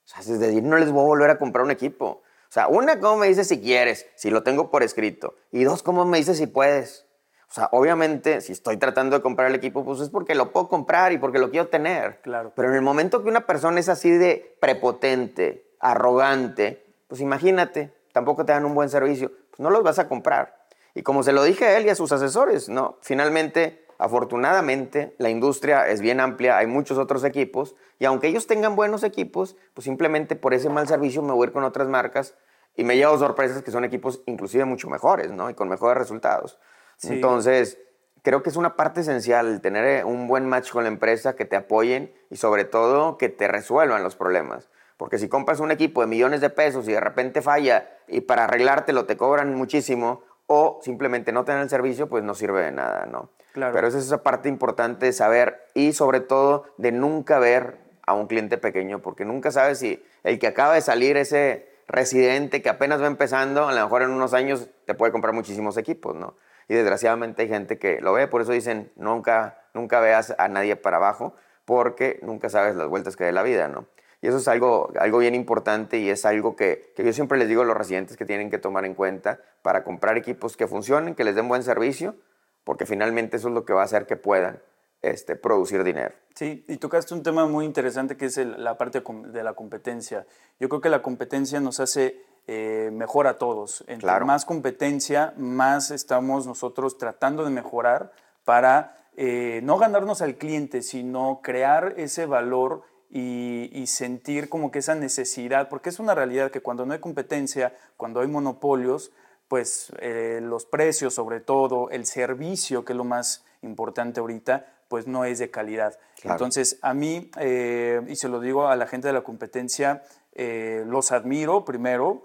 [0.04, 2.04] O sea, es decir, no les voy a volver a comprar un equipo.
[2.06, 4.06] O sea, una, ¿cómo me dices si quieres?
[4.16, 5.34] Si lo tengo por escrito.
[5.50, 7.07] Y dos, ¿cómo me dices si puedes?
[7.50, 10.68] O sea, obviamente, si estoy tratando de comprar el equipo, pues es porque lo puedo
[10.68, 12.20] comprar y porque lo quiero tener.
[12.20, 12.52] Claro.
[12.54, 18.44] Pero en el momento que una persona es así de prepotente, arrogante, pues imagínate, tampoco
[18.44, 20.56] te dan un buen servicio no los vas a comprar.
[20.94, 25.28] Y como se lo dije a él y a sus asesores, no, finalmente, afortunadamente, la
[25.28, 29.84] industria es bien amplia, hay muchos otros equipos, y aunque ellos tengan buenos equipos, pues
[29.84, 32.34] simplemente por ese mal servicio me voy a ir con otras marcas
[32.74, 35.50] y me llevo sorpresas que son equipos inclusive mucho mejores, ¿no?
[35.50, 36.58] Y con mejores resultados.
[37.02, 37.78] Entonces,
[38.22, 41.44] creo que es una parte esencial tener eh, un buen match con la empresa, que
[41.44, 44.68] te apoyen y sobre todo que te resuelvan los problemas.
[44.96, 48.44] Porque si compras un equipo de millones de pesos y de repente falla y para
[48.44, 52.72] arreglártelo te cobran muchísimo o simplemente no te dan el servicio, pues no sirve de
[52.72, 53.30] nada, ¿no?
[53.52, 53.72] Claro.
[53.74, 58.14] Pero esa es esa parte importante de saber y sobre todo de nunca ver a
[58.14, 62.68] un cliente pequeño, porque nunca sabes si el que acaba de salir, ese residente que
[62.68, 66.34] apenas va empezando, a lo mejor en unos años te puede comprar muchísimos equipos, ¿no?
[66.68, 70.76] Y desgraciadamente hay gente que lo ve, por eso dicen, nunca, nunca veas a nadie
[70.76, 73.86] para abajo, porque nunca sabes las vueltas que da la vida, ¿no?
[74.20, 77.48] Y eso es algo, algo bien importante y es algo que, que, yo siempre les
[77.48, 81.14] digo a los residentes que tienen que tomar en cuenta para comprar equipos que funcionen,
[81.14, 82.16] que les den buen servicio,
[82.64, 84.60] porque finalmente eso es lo que va a hacer que puedan
[85.02, 86.14] este, producir dinero.
[86.34, 90.26] Sí, y tocaste un tema muy interesante que es la parte de la competencia.
[90.58, 93.82] Yo creo que la competencia nos hace eh, mejor a todos.
[93.82, 94.26] Entre claro.
[94.26, 98.10] más competencia, más estamos nosotros tratando de mejorar
[98.44, 104.94] para eh, no ganarnos al cliente, sino crear ese valor y, sentir como que esa
[104.94, 109.12] necesidad, porque es una realidad que cuando no hay competencia, cuando hay monopolios,
[109.48, 115.06] pues eh, los precios sobre todo, el servicio, que es lo más importante ahorita, pues
[115.06, 115.98] no es de calidad.
[116.22, 120.84] Entonces, a mí, eh, y se lo digo a la gente de la competencia, eh,
[120.86, 122.22] los admiro primero,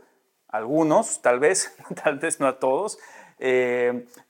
[0.53, 2.99] algunos, tal vez, tal vez no a todos,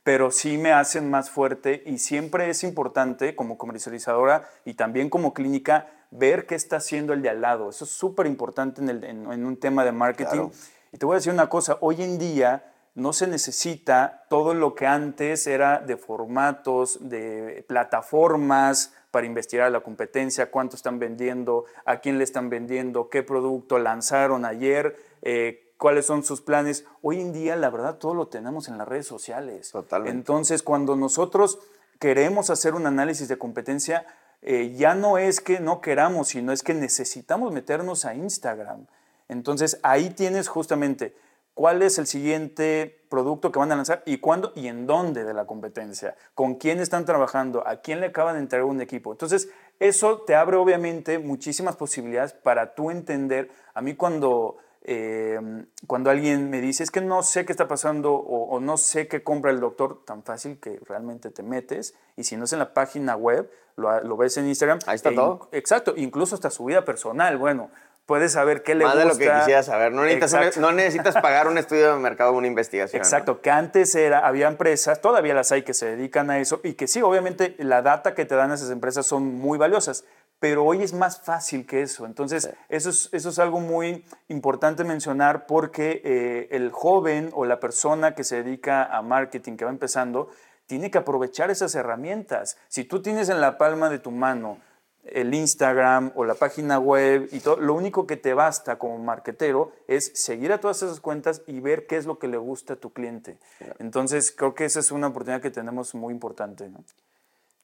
[0.04, 5.36] pero sí me hacen más fuerte y siempre es importante como comercializadora y también como
[5.36, 7.70] clínica ver qué está haciendo el de al lado.
[7.70, 10.50] Eso es súper importante en, un tema de marketing.
[10.92, 14.76] Y te voy a decir una cosa, hoy en día no se necesita todo lo
[14.76, 21.98] que antes era de formatos, de plataformas para investigar la competencia, cuánto están vendiendo, a
[21.98, 26.86] quién le están vendiendo, qué producto lanzaron ayer, eh, cuáles son sus planes.
[27.02, 29.72] Hoy en día, la verdad, todo lo tenemos en las redes sociales.
[29.72, 30.18] Totalmente.
[30.18, 31.60] Entonces, cuando nosotros
[32.00, 34.06] queremos hacer un análisis de competencia,
[34.42, 38.88] eh, ya no es que no queramos, sino es que necesitamos meternos a Instagram.
[39.28, 41.18] Entonces ahí tienes justamente
[41.54, 45.34] cuál es el siguiente producto que van a lanzar y cuándo y en dónde de
[45.34, 49.12] la competencia, con quién están trabajando, a quién le acaban de entregar un equipo.
[49.12, 49.50] Entonces
[49.82, 53.52] eso te abre obviamente muchísimas posibilidades para tú entender.
[53.74, 58.14] A mí cuando Em, cuando alguien me dice, es que no sé qué está pasando
[58.16, 62.36] o, no sé qué compra el doctor, tan fácil que realmente te metes y si
[62.36, 64.80] no es en la página web, lo, ves en Instagram.
[64.86, 65.48] Ahí está e todo.
[65.54, 67.38] Exacto, incluso hasta su vida personal.
[67.38, 67.72] Bueno,
[68.06, 69.08] puedes saber qué le Más gusta.
[69.08, 69.94] de lo que quisieras saber.
[69.94, 73.02] No necesitas, no necesitas pagar un estudio de mercado o una investigación.
[73.02, 76.74] Exacto, que antes era, había empresas, todavía las hay que se dedican a eso y
[76.74, 80.04] que sí, obviamente la data que te dan esas empresas son muy valiosas,
[80.44, 82.06] pero hoy es más fácil que eso.
[82.06, 87.62] Entonces, eso, es, eso es algo muy importante mencionar porque eh, el joven o la
[87.62, 90.28] persona que se dedica a marketing, que va empezando,
[90.66, 92.58] tiene que aprovechar esas herramientas.
[92.68, 94.58] Si tú tienes en la palma de tu mano
[95.06, 99.72] el Instagram o la página web y todo, lo único que te basta como marketero
[99.88, 102.76] es seguir a todas esas cuentas y ver qué es lo que le gusta a
[102.76, 103.38] tu cliente.
[103.80, 106.70] Entonces, creo que esa es una oportunidad que tenemos muy importante.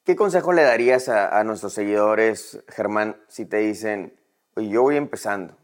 [0.04, 4.18] ¿Qué consejo le darías a, nuestros seguidores, Germán, si te dicen,
[4.56, 5.56] oye, yo voy empezando,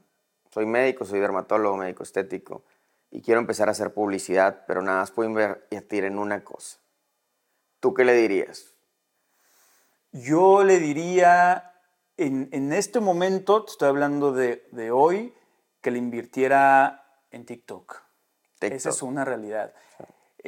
[0.51, 2.63] soy médico, soy dermatólogo, médico estético,
[3.11, 6.79] y quiero empezar a hacer publicidad, pero nada más puedo invertir en una cosa?
[7.81, 8.75] ¿Tú qué le dirías?
[10.13, 11.73] Yo le diría,
[12.19, 15.35] en, este momento, te estoy hablando de, hoy,
[15.81, 18.03] que le invirtiera en TikTok.
[18.61, 19.75] Esa es una realidad.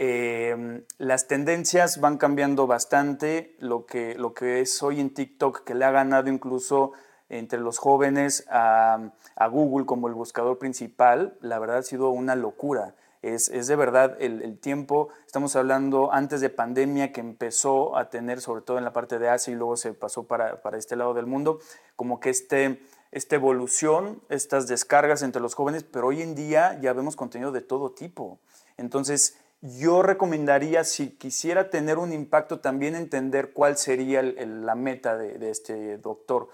[0.01, 3.57] Em, las tendencias van cambiando bastante.
[3.59, 6.93] Lo que, lo que es hoy en TikTok, que le ha ganado incluso
[7.29, 9.11] entre los jóvenes a,
[9.51, 12.95] Google como el buscador principal, la verdad ha sido una locura.
[13.23, 18.63] Es, de verdad el, tiempo, estamos hablando antes de pandemia que empezó a tener, sobre
[18.63, 21.59] todo en la parte de Asia y luego se pasó para, este lado del mundo,
[21.97, 22.81] como que este,
[23.11, 27.63] esta evolución, estas descargas entre los jóvenes, pero hoy en día ya vemos contenido de
[27.63, 28.39] todo tipo.
[28.77, 35.51] Entonces, yo recomendaría, si quisiera tener un impacto, también entender cuál sería la meta de
[35.51, 36.49] este doctor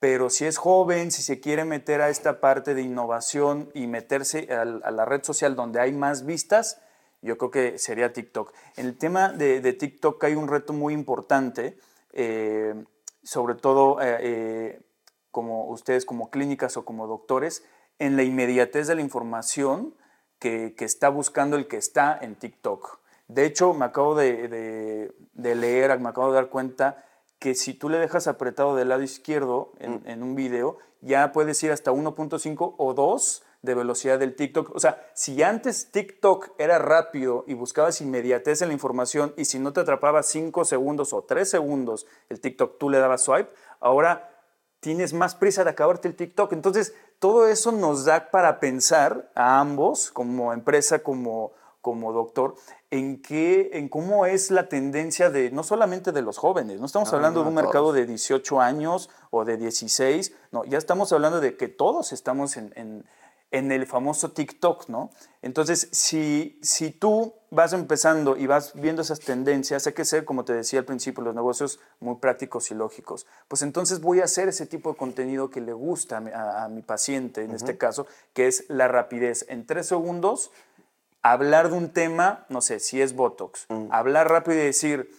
[0.00, 4.52] pero si es joven, si se quiere meter a esta parte de innovación y meterse
[4.52, 6.80] a, la red social donde hay más vistas,
[7.20, 8.52] yo creo que sería TikTok.
[8.76, 11.78] En el tema de, TikTok hay un reto muy importante,
[12.12, 12.74] eh,
[13.24, 14.80] sobre todo eh, eh,
[15.32, 17.64] como ustedes como clínicas o como doctores,
[17.98, 19.94] en la inmediatez de la información
[20.38, 22.98] que, está buscando el que está en TikTok.
[23.28, 27.04] De hecho, me acabo de, de leer, me acabo de dar cuenta
[27.38, 30.08] que si tú le dejas apretado del lado izquierdo mm.
[30.08, 34.74] en, un video, ya puedes ir hasta 1.5 o 2 de velocidad del TikTok.
[34.74, 39.58] O sea, si antes TikTok era rápido y buscabas inmediatez en la información y si
[39.58, 44.30] no te atrapaba 5 segundos o 3 segundos el TikTok, tú le dabas swipe, ahora
[44.80, 46.52] tienes más prisa de acabarte el TikTok.
[46.52, 52.54] Entonces, todo eso nos da para pensar a ambos, como empresa, como, como doctor,
[52.90, 57.12] en, qué, en cómo es la tendencia de, no solamente de los jóvenes, no estamos
[57.12, 61.56] hablando de un mercado de 18 años o de 16, no, ya estamos hablando de
[61.56, 63.04] que todos estamos en, en,
[63.50, 65.10] en el famoso TikTok, ¿no?
[65.40, 70.44] Entonces, si, si tú vas empezando y vas viendo esas tendencias, hay que ser, como
[70.44, 73.26] te decía al principio, los negocios muy prácticos y lógicos.
[73.48, 77.42] Pues entonces voy a hacer ese tipo de contenido que le gusta a, mi paciente,
[77.42, 79.46] en este caso, que es la rapidez.
[79.48, 80.50] En tres segundos
[81.22, 83.88] hablar de un tema, no sé, si es Botox, mm.
[83.90, 85.10] hablar rápido y decir,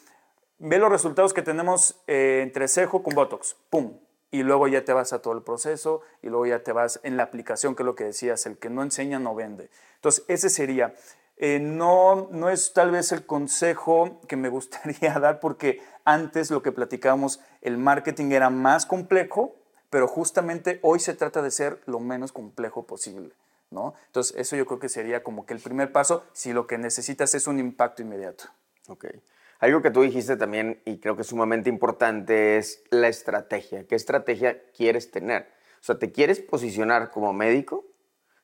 [0.57, 3.93] ve los resultados que tenemos eh, entre cejo con Botox, ¡pum!
[4.31, 7.17] Y luego ya te vas a todo el proceso y luego ya te vas en
[7.17, 9.69] la aplicación, que es lo que decías, el que no enseña no vende.
[9.95, 10.93] Entonces, ese sería.
[11.37, 16.61] Eh, no, no es tal vez el consejo que me gustaría dar porque antes lo
[16.61, 19.55] que platicábamos, el marketing era más complejo,
[19.89, 23.33] pero justamente hoy se trata de ser lo menos complejo posible.
[23.71, 23.93] ¿no?
[24.07, 27.33] Entonces, eso yo creo que sería como que el primer paso si lo que necesitas
[27.35, 28.45] es un impacto inmediato.
[28.87, 29.05] Ok.
[29.59, 33.85] Algo que tú dijiste también y creo que es sumamente importante es la estrategia.
[33.85, 35.49] ¿Qué estrategia quieres tener?
[35.81, 37.85] O sea, ¿te quieres posicionar como médico?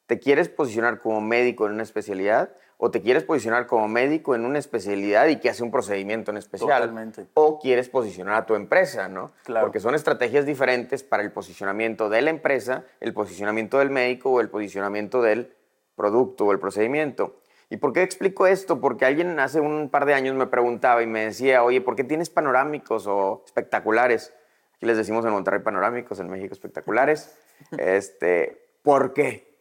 [0.07, 2.53] ¿Te quieres posicionar como médico en una especialidad?
[2.77, 6.37] o te quieres posicionar como médico en una especialidad y que hace un procedimiento en
[6.37, 6.81] especial.
[6.81, 7.27] Totalmente.
[7.33, 9.31] O quieres posicionar a tu empresa, ¿no?
[9.43, 9.65] Claro.
[9.65, 14.41] Porque son estrategias diferentes para el posicionamiento de la empresa, el posicionamiento del médico o
[14.41, 15.53] el posicionamiento del
[15.95, 17.39] producto o el procedimiento.
[17.69, 18.79] ¿Y por qué explico esto?
[18.79, 22.03] Porque alguien hace un par de años me preguntaba y me decía, oye, ¿por qué
[22.03, 24.33] tienes panorámicos o espectaculares?
[24.75, 27.35] Aquí les decimos en Monterrey panorámicos, en México espectaculares.
[27.77, 29.55] este, ¿Por qué?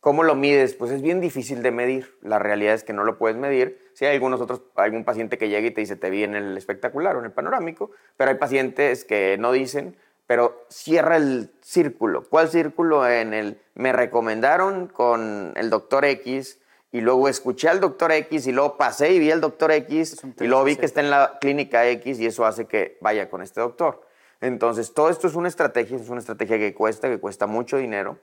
[0.00, 0.74] ¿Cómo lo mides?
[0.74, 2.16] Pues es bien difícil de medir.
[2.22, 3.90] La realidad es que no lo puedes medir.
[3.94, 6.56] Si hay algunos otros, algún paciente que llega y te dice, te vi en el
[6.56, 9.96] espectacular o en el panorámico, pero hay pacientes que no dicen,
[10.28, 12.22] pero cierra el círculo.
[12.28, 13.08] ¿Cuál círculo?
[13.08, 16.60] En el, me recomendaron con el doctor X
[16.92, 20.46] y luego escuché al doctor X y luego pasé y vi al doctor X y
[20.46, 23.60] luego vi que está en la clínica X y eso hace que vaya con este
[23.60, 24.06] doctor.
[24.40, 28.18] Entonces, todo esto es una estrategia, es una estrategia que cuesta, que cuesta mucho dinero,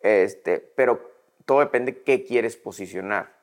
[0.00, 1.10] este, pero
[1.44, 3.36] todo depende qué quieres posicionar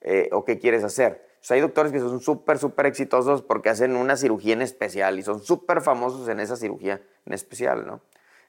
[0.00, 1.26] eh, o qué quieres hacer.
[1.48, 5.42] hay doctores que son súper, súper exitosos porque hacen una cirugía en especial y son
[5.42, 8.00] súper famosos en esa cirugía en especial, ¿no?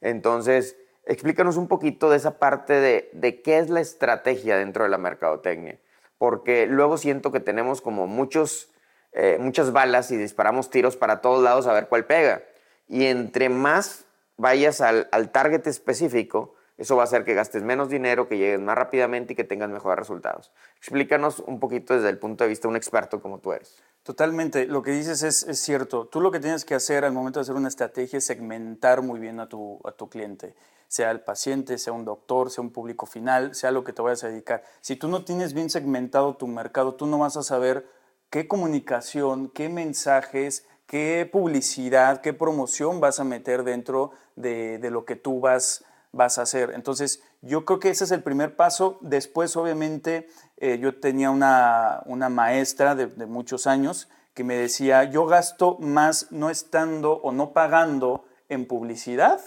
[0.02, 4.90] Entonces, explícanos un poquito de esa parte de, de qué es la estrategia dentro de
[4.90, 5.80] la mercadotecnia,
[6.18, 8.72] porque luego siento que tenemos como muchos,
[9.12, 12.44] eh, muchas balas y disparamos tiros para todos lados a ver cuál pega.
[12.88, 14.06] Y entre más
[14.38, 18.60] vayas al, al target específico, eso va a hacer que gastes menos dinero, que llegues
[18.60, 20.52] más rápidamente y que tengas mejores resultados.
[20.78, 23.82] Explícanos un poquito desde el punto de vista de un experto como tú eres.
[24.04, 26.06] Totalmente, lo que dices es, cierto.
[26.06, 29.20] Tú lo que tienes que hacer al momento de hacer una estrategia es segmentar muy
[29.20, 30.54] bien a tu, a tu cliente,
[30.88, 34.24] sea el paciente, sea un doctor, sea un público final, sea lo que te vayas
[34.24, 34.64] a dedicar.
[34.82, 37.88] Si tú no tienes bien segmentado tu mercado, tú no vas a saber
[38.30, 45.06] qué comunicación, qué mensajes, qué publicidad, qué promoción vas a meter dentro de, de lo
[45.06, 45.84] que tú vas
[46.16, 46.72] vas a hacer.
[46.74, 48.98] Entonces, yo creo que ese es el primer paso.
[49.02, 55.26] Después, obviamente, eh, yo tenía una, una maestra de, muchos años que me decía, yo
[55.26, 59.42] gasto más no estando o no pagando en publicidad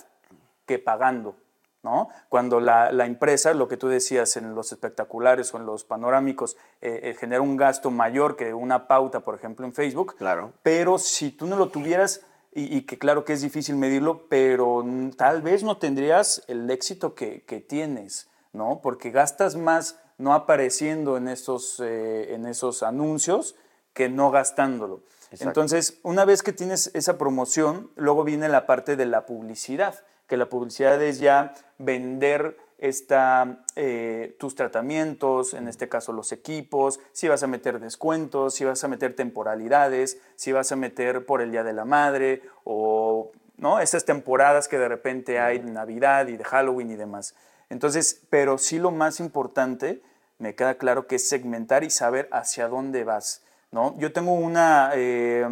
[0.69, 1.35] que pagando.
[1.83, 2.09] ¿no?
[2.29, 6.57] Cuando la, la empresa, lo que tú decías en los espectaculares o en los panorámicos,
[6.81, 10.17] eh, eh, genera un gasto mayor que una pauta, por ejemplo, en Facebook.
[10.17, 10.53] Claro.
[10.63, 14.85] Pero si tú no lo tuvieras y, que claro que es difícil medirlo, pero
[15.17, 18.81] tal vez no tendrías el éxito que, que tienes, ¿no?
[18.83, 23.55] Porque gastas más no apareciendo en esos, eh, en esos anuncios
[23.93, 25.03] que no gastándolo.
[25.31, 30.37] Entonces, una vez que tienes esa promoción, luego viene la parte de la publicidad, que
[30.37, 37.27] la publicidad es ya vender está eh, tus tratamientos, en este caso los equipos, si
[37.27, 41.51] vas a meter descuentos, si vas a meter temporalidades, si vas a meter por el
[41.51, 43.81] Día de la Madre o ¿no?
[43.81, 47.35] esas temporadas que de repente hay de Navidad y de Halloween y demás.
[47.69, 50.01] Entonces, pero sí lo más importante,
[50.39, 53.43] me queda claro que es segmentar y saber hacia dónde vas.
[53.73, 53.99] ¿no?
[53.99, 55.47] Yo tengo una, eh,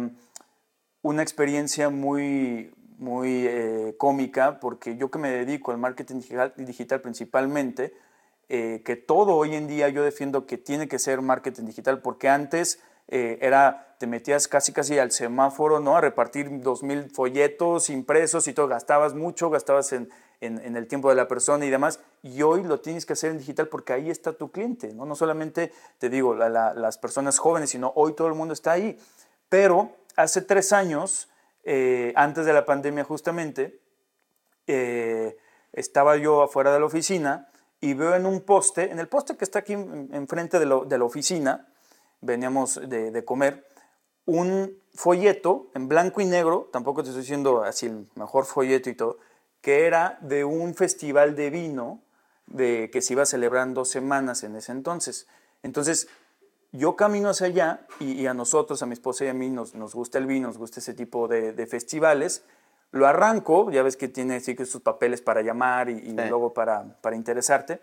[1.01, 6.21] una experiencia muy, muy eh, cómica, porque yo que me dedico al marketing
[6.57, 7.93] digital, principalmente,
[8.49, 12.29] eh, que todo hoy en día yo defiendo que tiene que ser marketing digital, porque
[12.29, 15.95] antes eh, era, te metías casi casi al semáforo, ¿no?
[15.97, 20.09] A repartir dos mil folletos impresos y todo, gastabas mucho, gastabas en,
[20.41, 23.39] en, el tiempo de la persona y demás, y hoy lo tienes que hacer en
[23.39, 25.05] digital porque ahí está tu cliente, ¿no?
[25.05, 28.97] No solamente, te digo, las personas jóvenes, sino hoy todo el mundo está ahí.
[29.49, 31.29] Pero hace tres años,
[31.69, 33.81] eh, antes de la pandemia justamente,
[34.67, 35.35] eh,
[35.73, 37.49] estaba yo afuera de la oficina
[37.81, 41.67] y veo en un poste, en el poste que está aquí enfrente de, la oficina,
[42.21, 43.67] veníamos de, comer,
[44.23, 48.95] un folleto en blanco y negro, tampoco te estoy diciendo así el mejor folleto y
[48.95, 49.17] todo,
[49.59, 52.01] que era de un festival de vino
[52.45, 55.27] de, que se iba a celebrar dos semanas en ese entonces.
[55.63, 56.07] Entonces,
[56.71, 59.95] yo camino hacia allá y, a nosotros, a mi esposa y a mí, nos, nos
[59.95, 62.43] gusta el vino, nos gusta ese tipo de, festivales.
[62.91, 66.99] Lo arranco, ya ves que tiene sí, que sus papeles para llamar y, luego para,
[67.01, 67.81] para interesarte.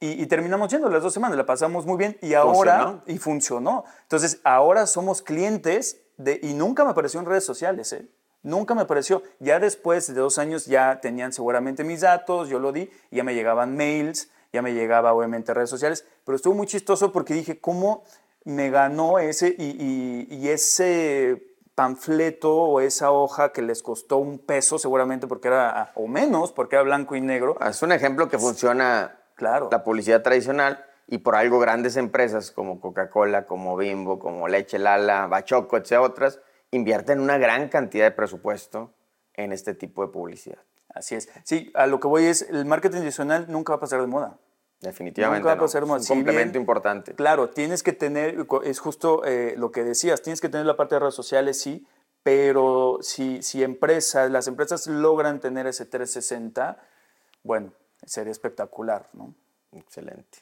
[0.00, 3.84] Y, terminamos yendo las dos semanas, la pasamos muy bien y ahora, y funcionó.
[4.02, 8.08] Entonces, ahora somos clientes de, y nunca me apareció en redes sociales, ¿eh?
[8.42, 9.24] Nunca me apareció.
[9.40, 13.34] Ya después de dos años ya tenían seguramente mis datos, yo lo di, ya me
[13.34, 18.04] llegaban mails, ya me llegaba obviamente redes sociales, pero estuvo muy chistoso porque dije, ¿cómo
[18.44, 25.26] me ganó ese y, ese panfleto o esa hoja que les costó un peso seguramente
[25.26, 27.56] porque era, o menos, porque era blanco y negro?
[27.60, 29.68] Ah, es un ejemplo que funciona claro.
[29.70, 35.26] la publicidad tradicional y por algo grandes empresas como Coca-Cola, como Bimbo, como Leche Lala,
[35.26, 36.00] Bachoco, etc.
[36.00, 38.92] otras, invierten una gran cantidad de presupuesto
[39.34, 40.58] en este tipo de publicidad.
[40.98, 41.28] Así es.
[41.44, 44.36] Sí, a lo que voy es, el marketing adicional nunca va a pasar de moda.
[44.80, 45.40] Definitivamente.
[45.40, 46.00] Nunca va a pasar de moda.
[46.00, 47.14] Es un complemento importante.
[47.14, 50.96] Claro, tienes que tener, es justo eh, lo que decías, tienes que tener la parte
[50.96, 51.86] de redes sociales, sí,
[52.24, 56.82] pero si, si empresas, las empresas logran tener ese 360,
[57.44, 57.72] bueno,
[58.04, 59.34] sería espectacular, ¿no?
[59.72, 60.38] Excelente.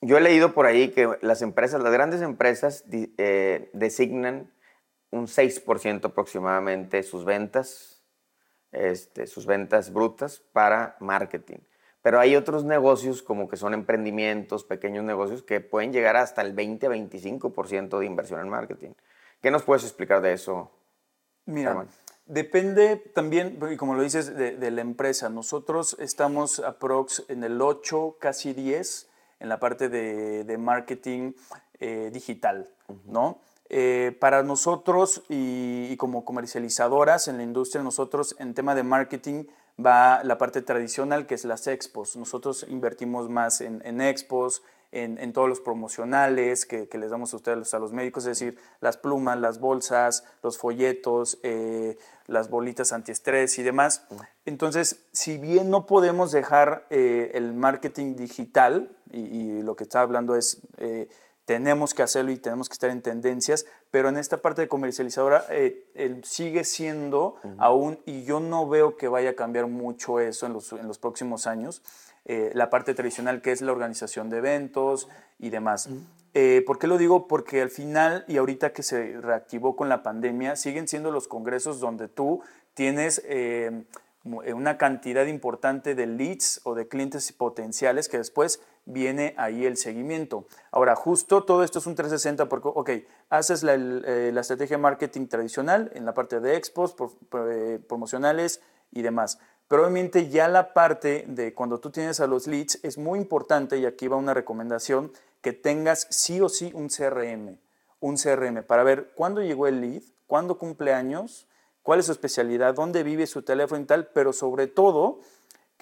[0.00, 4.50] Yo he leído por ahí que las empresas, las grandes empresas eh, designan
[5.12, 7.91] un 6% aproximadamente sus ventas
[8.72, 11.58] este, sus ventas brutas para marketing.
[12.02, 16.54] Pero hay otros negocios como que son emprendimientos, pequeños negocios que pueden llegar hasta el
[16.56, 18.90] 20-25% de inversión en marketing.
[19.40, 20.70] ¿Qué nos puedes explicar de eso?
[21.46, 21.86] Mira,
[22.26, 25.28] depende también, como lo dices, de, la empresa.
[25.28, 29.08] Nosotros estamos aprox en el 8, casi 10
[29.40, 31.32] en la parte de, marketing
[31.78, 32.68] eh, digital,
[33.06, 33.40] ¿no?
[33.74, 39.44] Eh, para nosotros y, como comercializadoras en la industria, nosotros en tema de marketing
[39.82, 42.14] va la parte tradicional, que es las expos.
[42.14, 47.78] Nosotros invertimos más en, expos, en, todos los promocionales que, les damos a ustedes, a
[47.78, 51.96] los médicos, es decir, las plumas, las bolsas, los folletos, eh,
[52.26, 54.04] las bolitas antiestrés y demás.
[54.44, 60.36] Entonces, si bien no podemos dejar eh, el marketing digital, y, lo que está hablando
[60.36, 60.60] es,
[61.44, 65.44] tenemos que hacerlo y tenemos que estar en tendencias, pero en esta parte de comercializadora
[66.22, 70.72] sigue siendo aún, y yo no veo que vaya a cambiar mucho eso en los,
[70.72, 71.82] en los próximos años,
[72.24, 75.08] eh, la parte tradicional que es la organización de eventos
[75.40, 75.88] y demás.
[76.34, 77.26] Eh, ¿Por qué lo digo?
[77.26, 81.80] Porque al final y ahorita que se reactivó con la pandemia, siguen siendo los congresos
[81.80, 82.40] donde tú
[82.74, 83.84] tienes eh,
[84.24, 90.46] una cantidad importante de leads o de clientes potenciales que después viene ahí el seguimiento.
[90.70, 92.90] Ahora, justo todo esto es un 360 porque, ok,
[93.30, 96.94] haces la, la estrategia marketing tradicional en la parte de expos,
[97.88, 98.60] promocionales
[98.90, 99.38] y demás.
[99.68, 103.78] Pero obviamente ya la parte de cuando tú tienes a los leads es muy importante
[103.78, 107.58] y aquí va una recomendación que tengas sí o sí un CRM,
[108.00, 111.48] un CRM para ver cuándo llegó el lead, cuándo cumple años,
[111.82, 115.20] cuál es su especialidad, dónde vive su teléfono y tal, pero sobre todo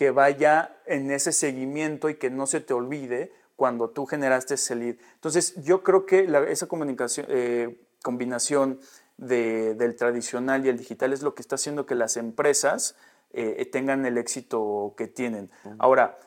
[0.00, 4.74] que vaya en ese seguimiento y que no se te olvide cuando tú generaste ese
[4.74, 4.96] lead.
[5.16, 8.80] Entonces yo creo que esa comunicación, eh, combinación
[9.18, 12.96] del tradicional y el digital es lo que está haciendo que las empresas
[13.34, 15.50] eh, tengan el éxito que tienen.
[15.78, 16.18] Ahora,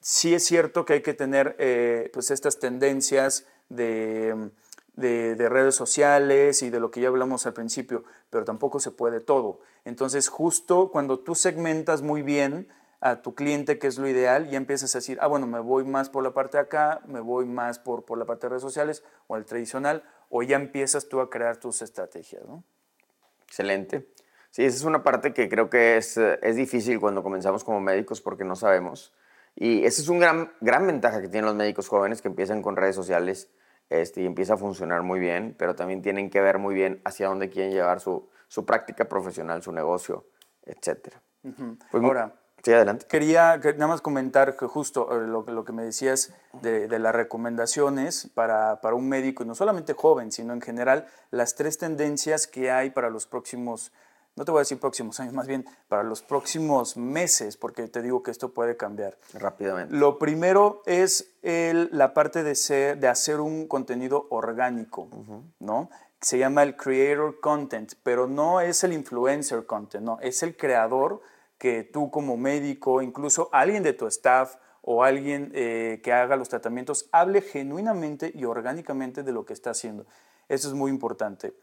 [0.00, 4.52] sí es cierto que hay que tener eh, pues estas tendencias de,
[4.96, 9.60] redes sociales y de lo que ya hablamos al principio, pero tampoco se puede todo.
[9.84, 12.68] Entonces, justo cuando tú segmentas muy bien
[13.00, 15.84] a tu cliente, que es lo ideal, ya empiezas a decir, ah, bueno, me voy
[15.84, 18.62] más por la parte de acá, me voy más por, por la parte de redes
[18.62, 22.44] sociales o el tradicional, o ya empiezas tú a crear tus estrategias.
[23.44, 24.08] Excelente.
[24.50, 27.80] Sí, esa es una parte que creo que es, eh, es difícil cuando comenzamos como
[27.80, 29.12] médicos porque no sabemos.
[29.56, 32.76] Y esa es una gran, gran ventaja que tienen los médicos jóvenes que empiezan con
[32.76, 33.50] redes sociales
[34.00, 37.28] este, y empieza a funcionar muy bien, pero también tienen que ver muy bien hacia
[37.28, 40.26] dónde quieren llevar su, su práctica profesional, su negocio,
[40.64, 41.14] etc.
[41.90, 43.06] pues, Ahora, sí, adelante.
[43.08, 47.14] Quería nada más comentar que justo eh, lo, lo que me decías de, de, las
[47.14, 52.46] recomendaciones para, para un médico, y no solamente joven, sino en general, las tres tendencias
[52.46, 53.92] que hay para los próximos
[54.34, 58.00] no te voy a decir próximos años, más bien para los próximos meses, porque te
[58.00, 59.18] digo que esto puede cambiar.
[59.34, 59.94] Rápidamente.
[59.94, 65.08] Lo primero es el, la parte de, ser, de hacer un contenido orgánico,
[65.58, 65.90] ¿no?
[66.20, 71.20] Se llama el creator content, pero no es el influencer content, no, es el creador
[71.58, 76.48] que tú como médico, incluso alguien de tu staff o alguien eh, que haga los
[76.48, 80.06] tratamientos, hable genuinamente y orgánicamente de lo que está haciendo.
[80.48, 81.54] Eso es muy importante.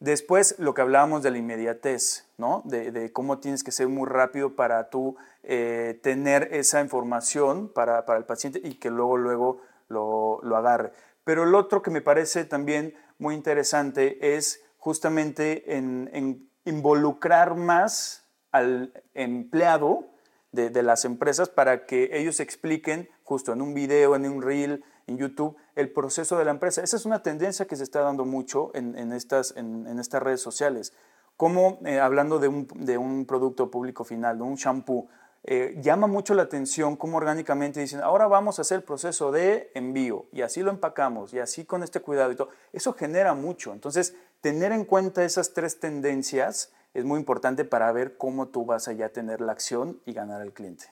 [0.00, 2.62] Después, lo que hablábamos de la inmediatez, ¿no?
[2.64, 8.24] De, cómo tienes que ser muy rápido para tú eh, tener esa información para, el
[8.24, 10.92] paciente y que luego, luego lo, agarre.
[11.24, 18.92] Pero el otro que me parece también muy interesante es justamente en, involucrar más al
[19.14, 20.04] empleado
[20.52, 24.84] de, de, las empresas para que ellos expliquen justo en un video, en un reel,
[25.08, 26.82] en YouTube el proceso de la empresa.
[26.82, 30.92] Esa es una tendencia que se está dando mucho en, estas, en, estas redes sociales.
[31.36, 35.08] Como eh, hablando de un, de un, producto público final, de un shampoo,
[35.44, 39.70] eh, llama mucho la atención cómo orgánicamente dicen, ahora vamos a hacer el proceso de
[39.74, 42.48] envío y así lo empacamos y así con este cuidado y todo.
[42.72, 43.72] Eso genera mucho.
[43.72, 48.88] Entonces, tener en cuenta esas tres tendencias es muy importante para ver cómo tú vas
[48.88, 50.86] a tener la acción y ganar al cliente.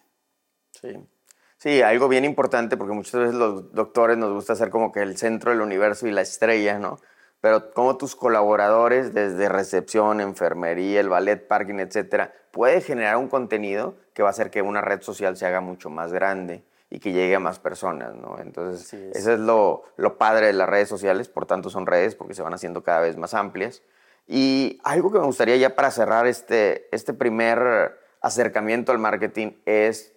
[0.71, 1.07] Sí.
[1.59, 5.17] Sí, algo bien importante, porque muchas veces los doctores nos gusta ser como que el
[5.17, 6.99] centro del universo y la estrella, ¿no?
[7.41, 13.97] Pero como tus colaboradores, desde recepción, enfermería, el ballet, parking, etcétera, puede generar un contenido
[14.13, 17.13] que va a hacer que una red social se haga mucho más grande y que
[17.13, 18.39] llegue a más personas, ¿no?
[18.39, 22.35] Entonces, eso es lo, lo padre de las redes sociales, por tanto son redes porque
[22.35, 23.83] se van haciendo cada vez más amplias.
[24.27, 30.16] Y algo que me gustaría ya para cerrar este, este primer acercamiento al marketing es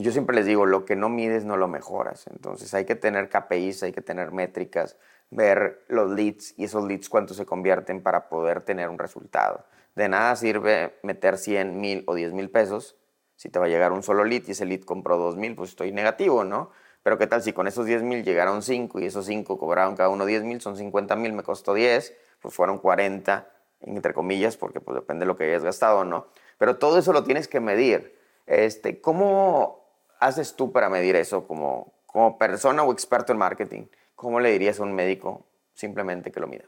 [0.00, 2.26] yo siempre les digo, lo que no mides no lo mejoras.
[2.28, 4.96] Entonces hay que tener KPIs, hay que tener métricas,
[5.30, 9.64] ver los leads y esos leads cuánto se convierten para poder tener un resultado.
[9.94, 12.96] De nada sirve meter 100 mil o 10 mil pesos
[13.36, 15.70] si te va a llegar un solo lead y ese lead compró 2 mil, pues
[15.70, 16.70] estoy negativo, ¿no?
[17.02, 20.08] Pero qué tal si con esos 10 mil llegaron 5 y esos 5 cobraron cada
[20.08, 24.80] uno 10 mil, son 50 mil, me costó 10, pues fueron 40, entre comillas, porque
[24.80, 26.28] pues depende de lo que hayas gastado, ¿no?
[26.58, 28.18] Pero todo eso lo tienes que medir.
[28.46, 29.83] Este, ¿Cómo
[30.24, 33.86] haces tú para medir eso como, como persona o experto en marketing?
[34.14, 35.44] ¿Cómo le dirías a un médico
[35.74, 36.64] simplemente que lo mida?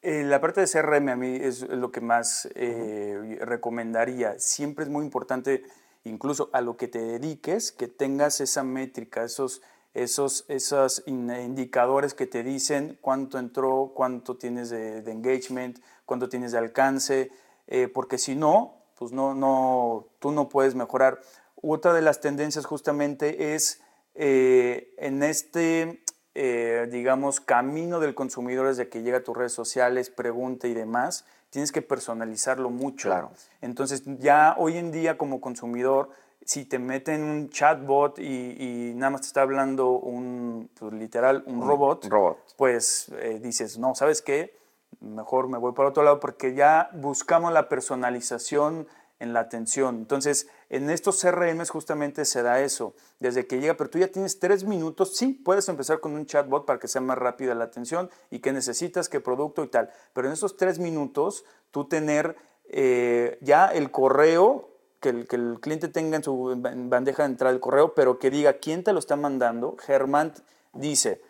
[0.00, 4.38] Eh, la parte de CRM a mí es lo que más eh, recomendaría.
[4.38, 5.64] Siempre es muy importante,
[6.04, 9.60] incluso a lo que te dediques, que tengas esa métrica, esos,
[9.94, 16.58] esos, esos indicadores que te dicen cuánto entró, cuánto tienes de, engagement, cuánto tienes de
[16.58, 17.32] alcance,
[17.66, 21.20] eh, porque si no, pues no, no, tú no puedes mejorar.
[21.62, 23.80] Otra de las tendencias justamente es
[24.14, 26.02] en este
[26.40, 31.24] eh, digamos, camino del consumidor desde que llega a tus redes sociales, pregunta y demás,
[31.50, 33.08] tienes que personalizarlo mucho.
[33.08, 33.32] Claro.
[33.60, 36.10] Entonces, ya hoy en día como consumidor,
[36.44, 41.66] si te meten un chatbot y, nada más te está hablando un, pues, literal, un,
[41.66, 42.08] robot,
[42.56, 44.56] pues eh, dices, no, ¿sabes qué?
[45.00, 48.86] Mejor me voy para otro lado porque ya buscamos la personalización
[49.18, 49.96] en la atención.
[49.96, 52.94] Entonces, en estos CRMs justamente se da eso.
[53.20, 56.66] Desde que llega, pero tú ya tienes tres minutos, sí, puedes empezar con un chatbot
[56.66, 59.90] para que sea más rápida la atención y qué necesitas, qué producto y tal.
[60.12, 62.36] Pero en esos tres minutos, tú tener
[62.68, 64.68] eh, ya el correo,
[65.00, 68.84] que el, cliente tenga en su bandeja de entrada el correo, pero que diga quién
[68.84, 69.76] te lo está mandando.
[69.78, 70.34] Germán
[70.74, 71.22] dice,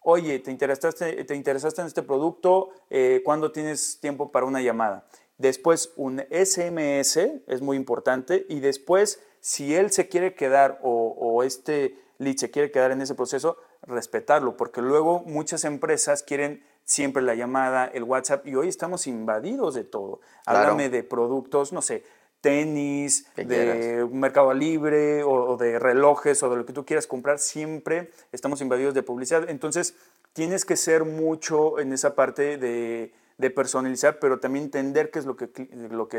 [0.00, 2.70] oye, ¿te interesaste, te interesaste en este producto?
[2.90, 5.06] Eh, ¿Cuándo tienes tiempo para una llamada?
[5.38, 7.16] Después un SMS,
[7.46, 12.70] es muy importante, y después, si él se quiere quedar o, este lead se quiere
[12.70, 18.46] quedar en ese proceso, respetarlo, porque luego muchas empresas quieren siempre la llamada, el WhatsApp,
[18.46, 20.20] y hoy estamos invadidos de todo.
[20.46, 22.04] Háblame de productos, no sé,
[22.42, 28.10] tenis, de Mercado Libre o, de relojes o de lo que tú quieras comprar, siempre
[28.32, 29.48] estamos invadidos de publicidad.
[29.48, 29.94] Entonces,
[30.34, 35.26] tienes que ser mucho en esa parte de de personalizar, pero también entender qué es
[35.26, 35.50] lo que,
[35.90, 36.16] lo que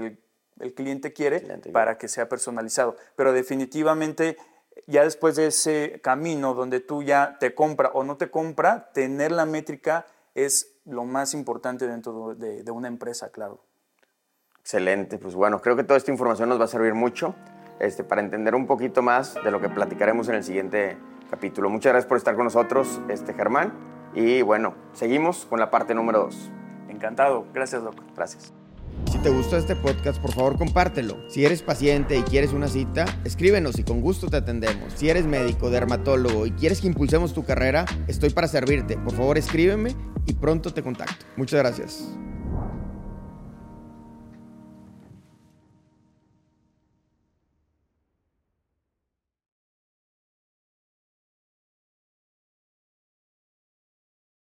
[0.60, 1.42] el, cliente quiere
[1.72, 2.96] para que sea personalizado.
[3.16, 4.38] Pero definitivamente,
[4.88, 9.32] ya después de ese camino donde tú ya te compra o no te compra, tener
[9.32, 10.06] la métrica
[10.36, 13.64] es lo más importante dentro de, una empresa, claro.
[14.60, 17.36] Excelente, pues bueno, creo que toda esta información nos va a servir mucho
[17.80, 20.98] este, para entender un poquito más de lo que platicaremos en el siguiente
[21.30, 21.70] capítulo.
[21.70, 23.74] Muchas gracias por estar con nosotros, este, Germán.
[24.14, 26.63] Y bueno, seguimos con la parte número 2.
[27.04, 27.46] Encantado.
[27.54, 27.96] Gracias, Doc.
[28.16, 28.54] Gracias.
[29.12, 31.18] Si te gustó este podcast, por favor compártelo.
[31.30, 34.94] Si eres paciente y quieres una cita, escríbenos y con gusto te atendemos.
[34.94, 38.98] Si eres médico, dermatólogo y quieres que impulsemos tu carrera, estoy para servirte.
[38.98, 39.94] Por favor escríbeme
[40.26, 41.26] y pronto te contacto.
[41.36, 42.08] Muchas gracias.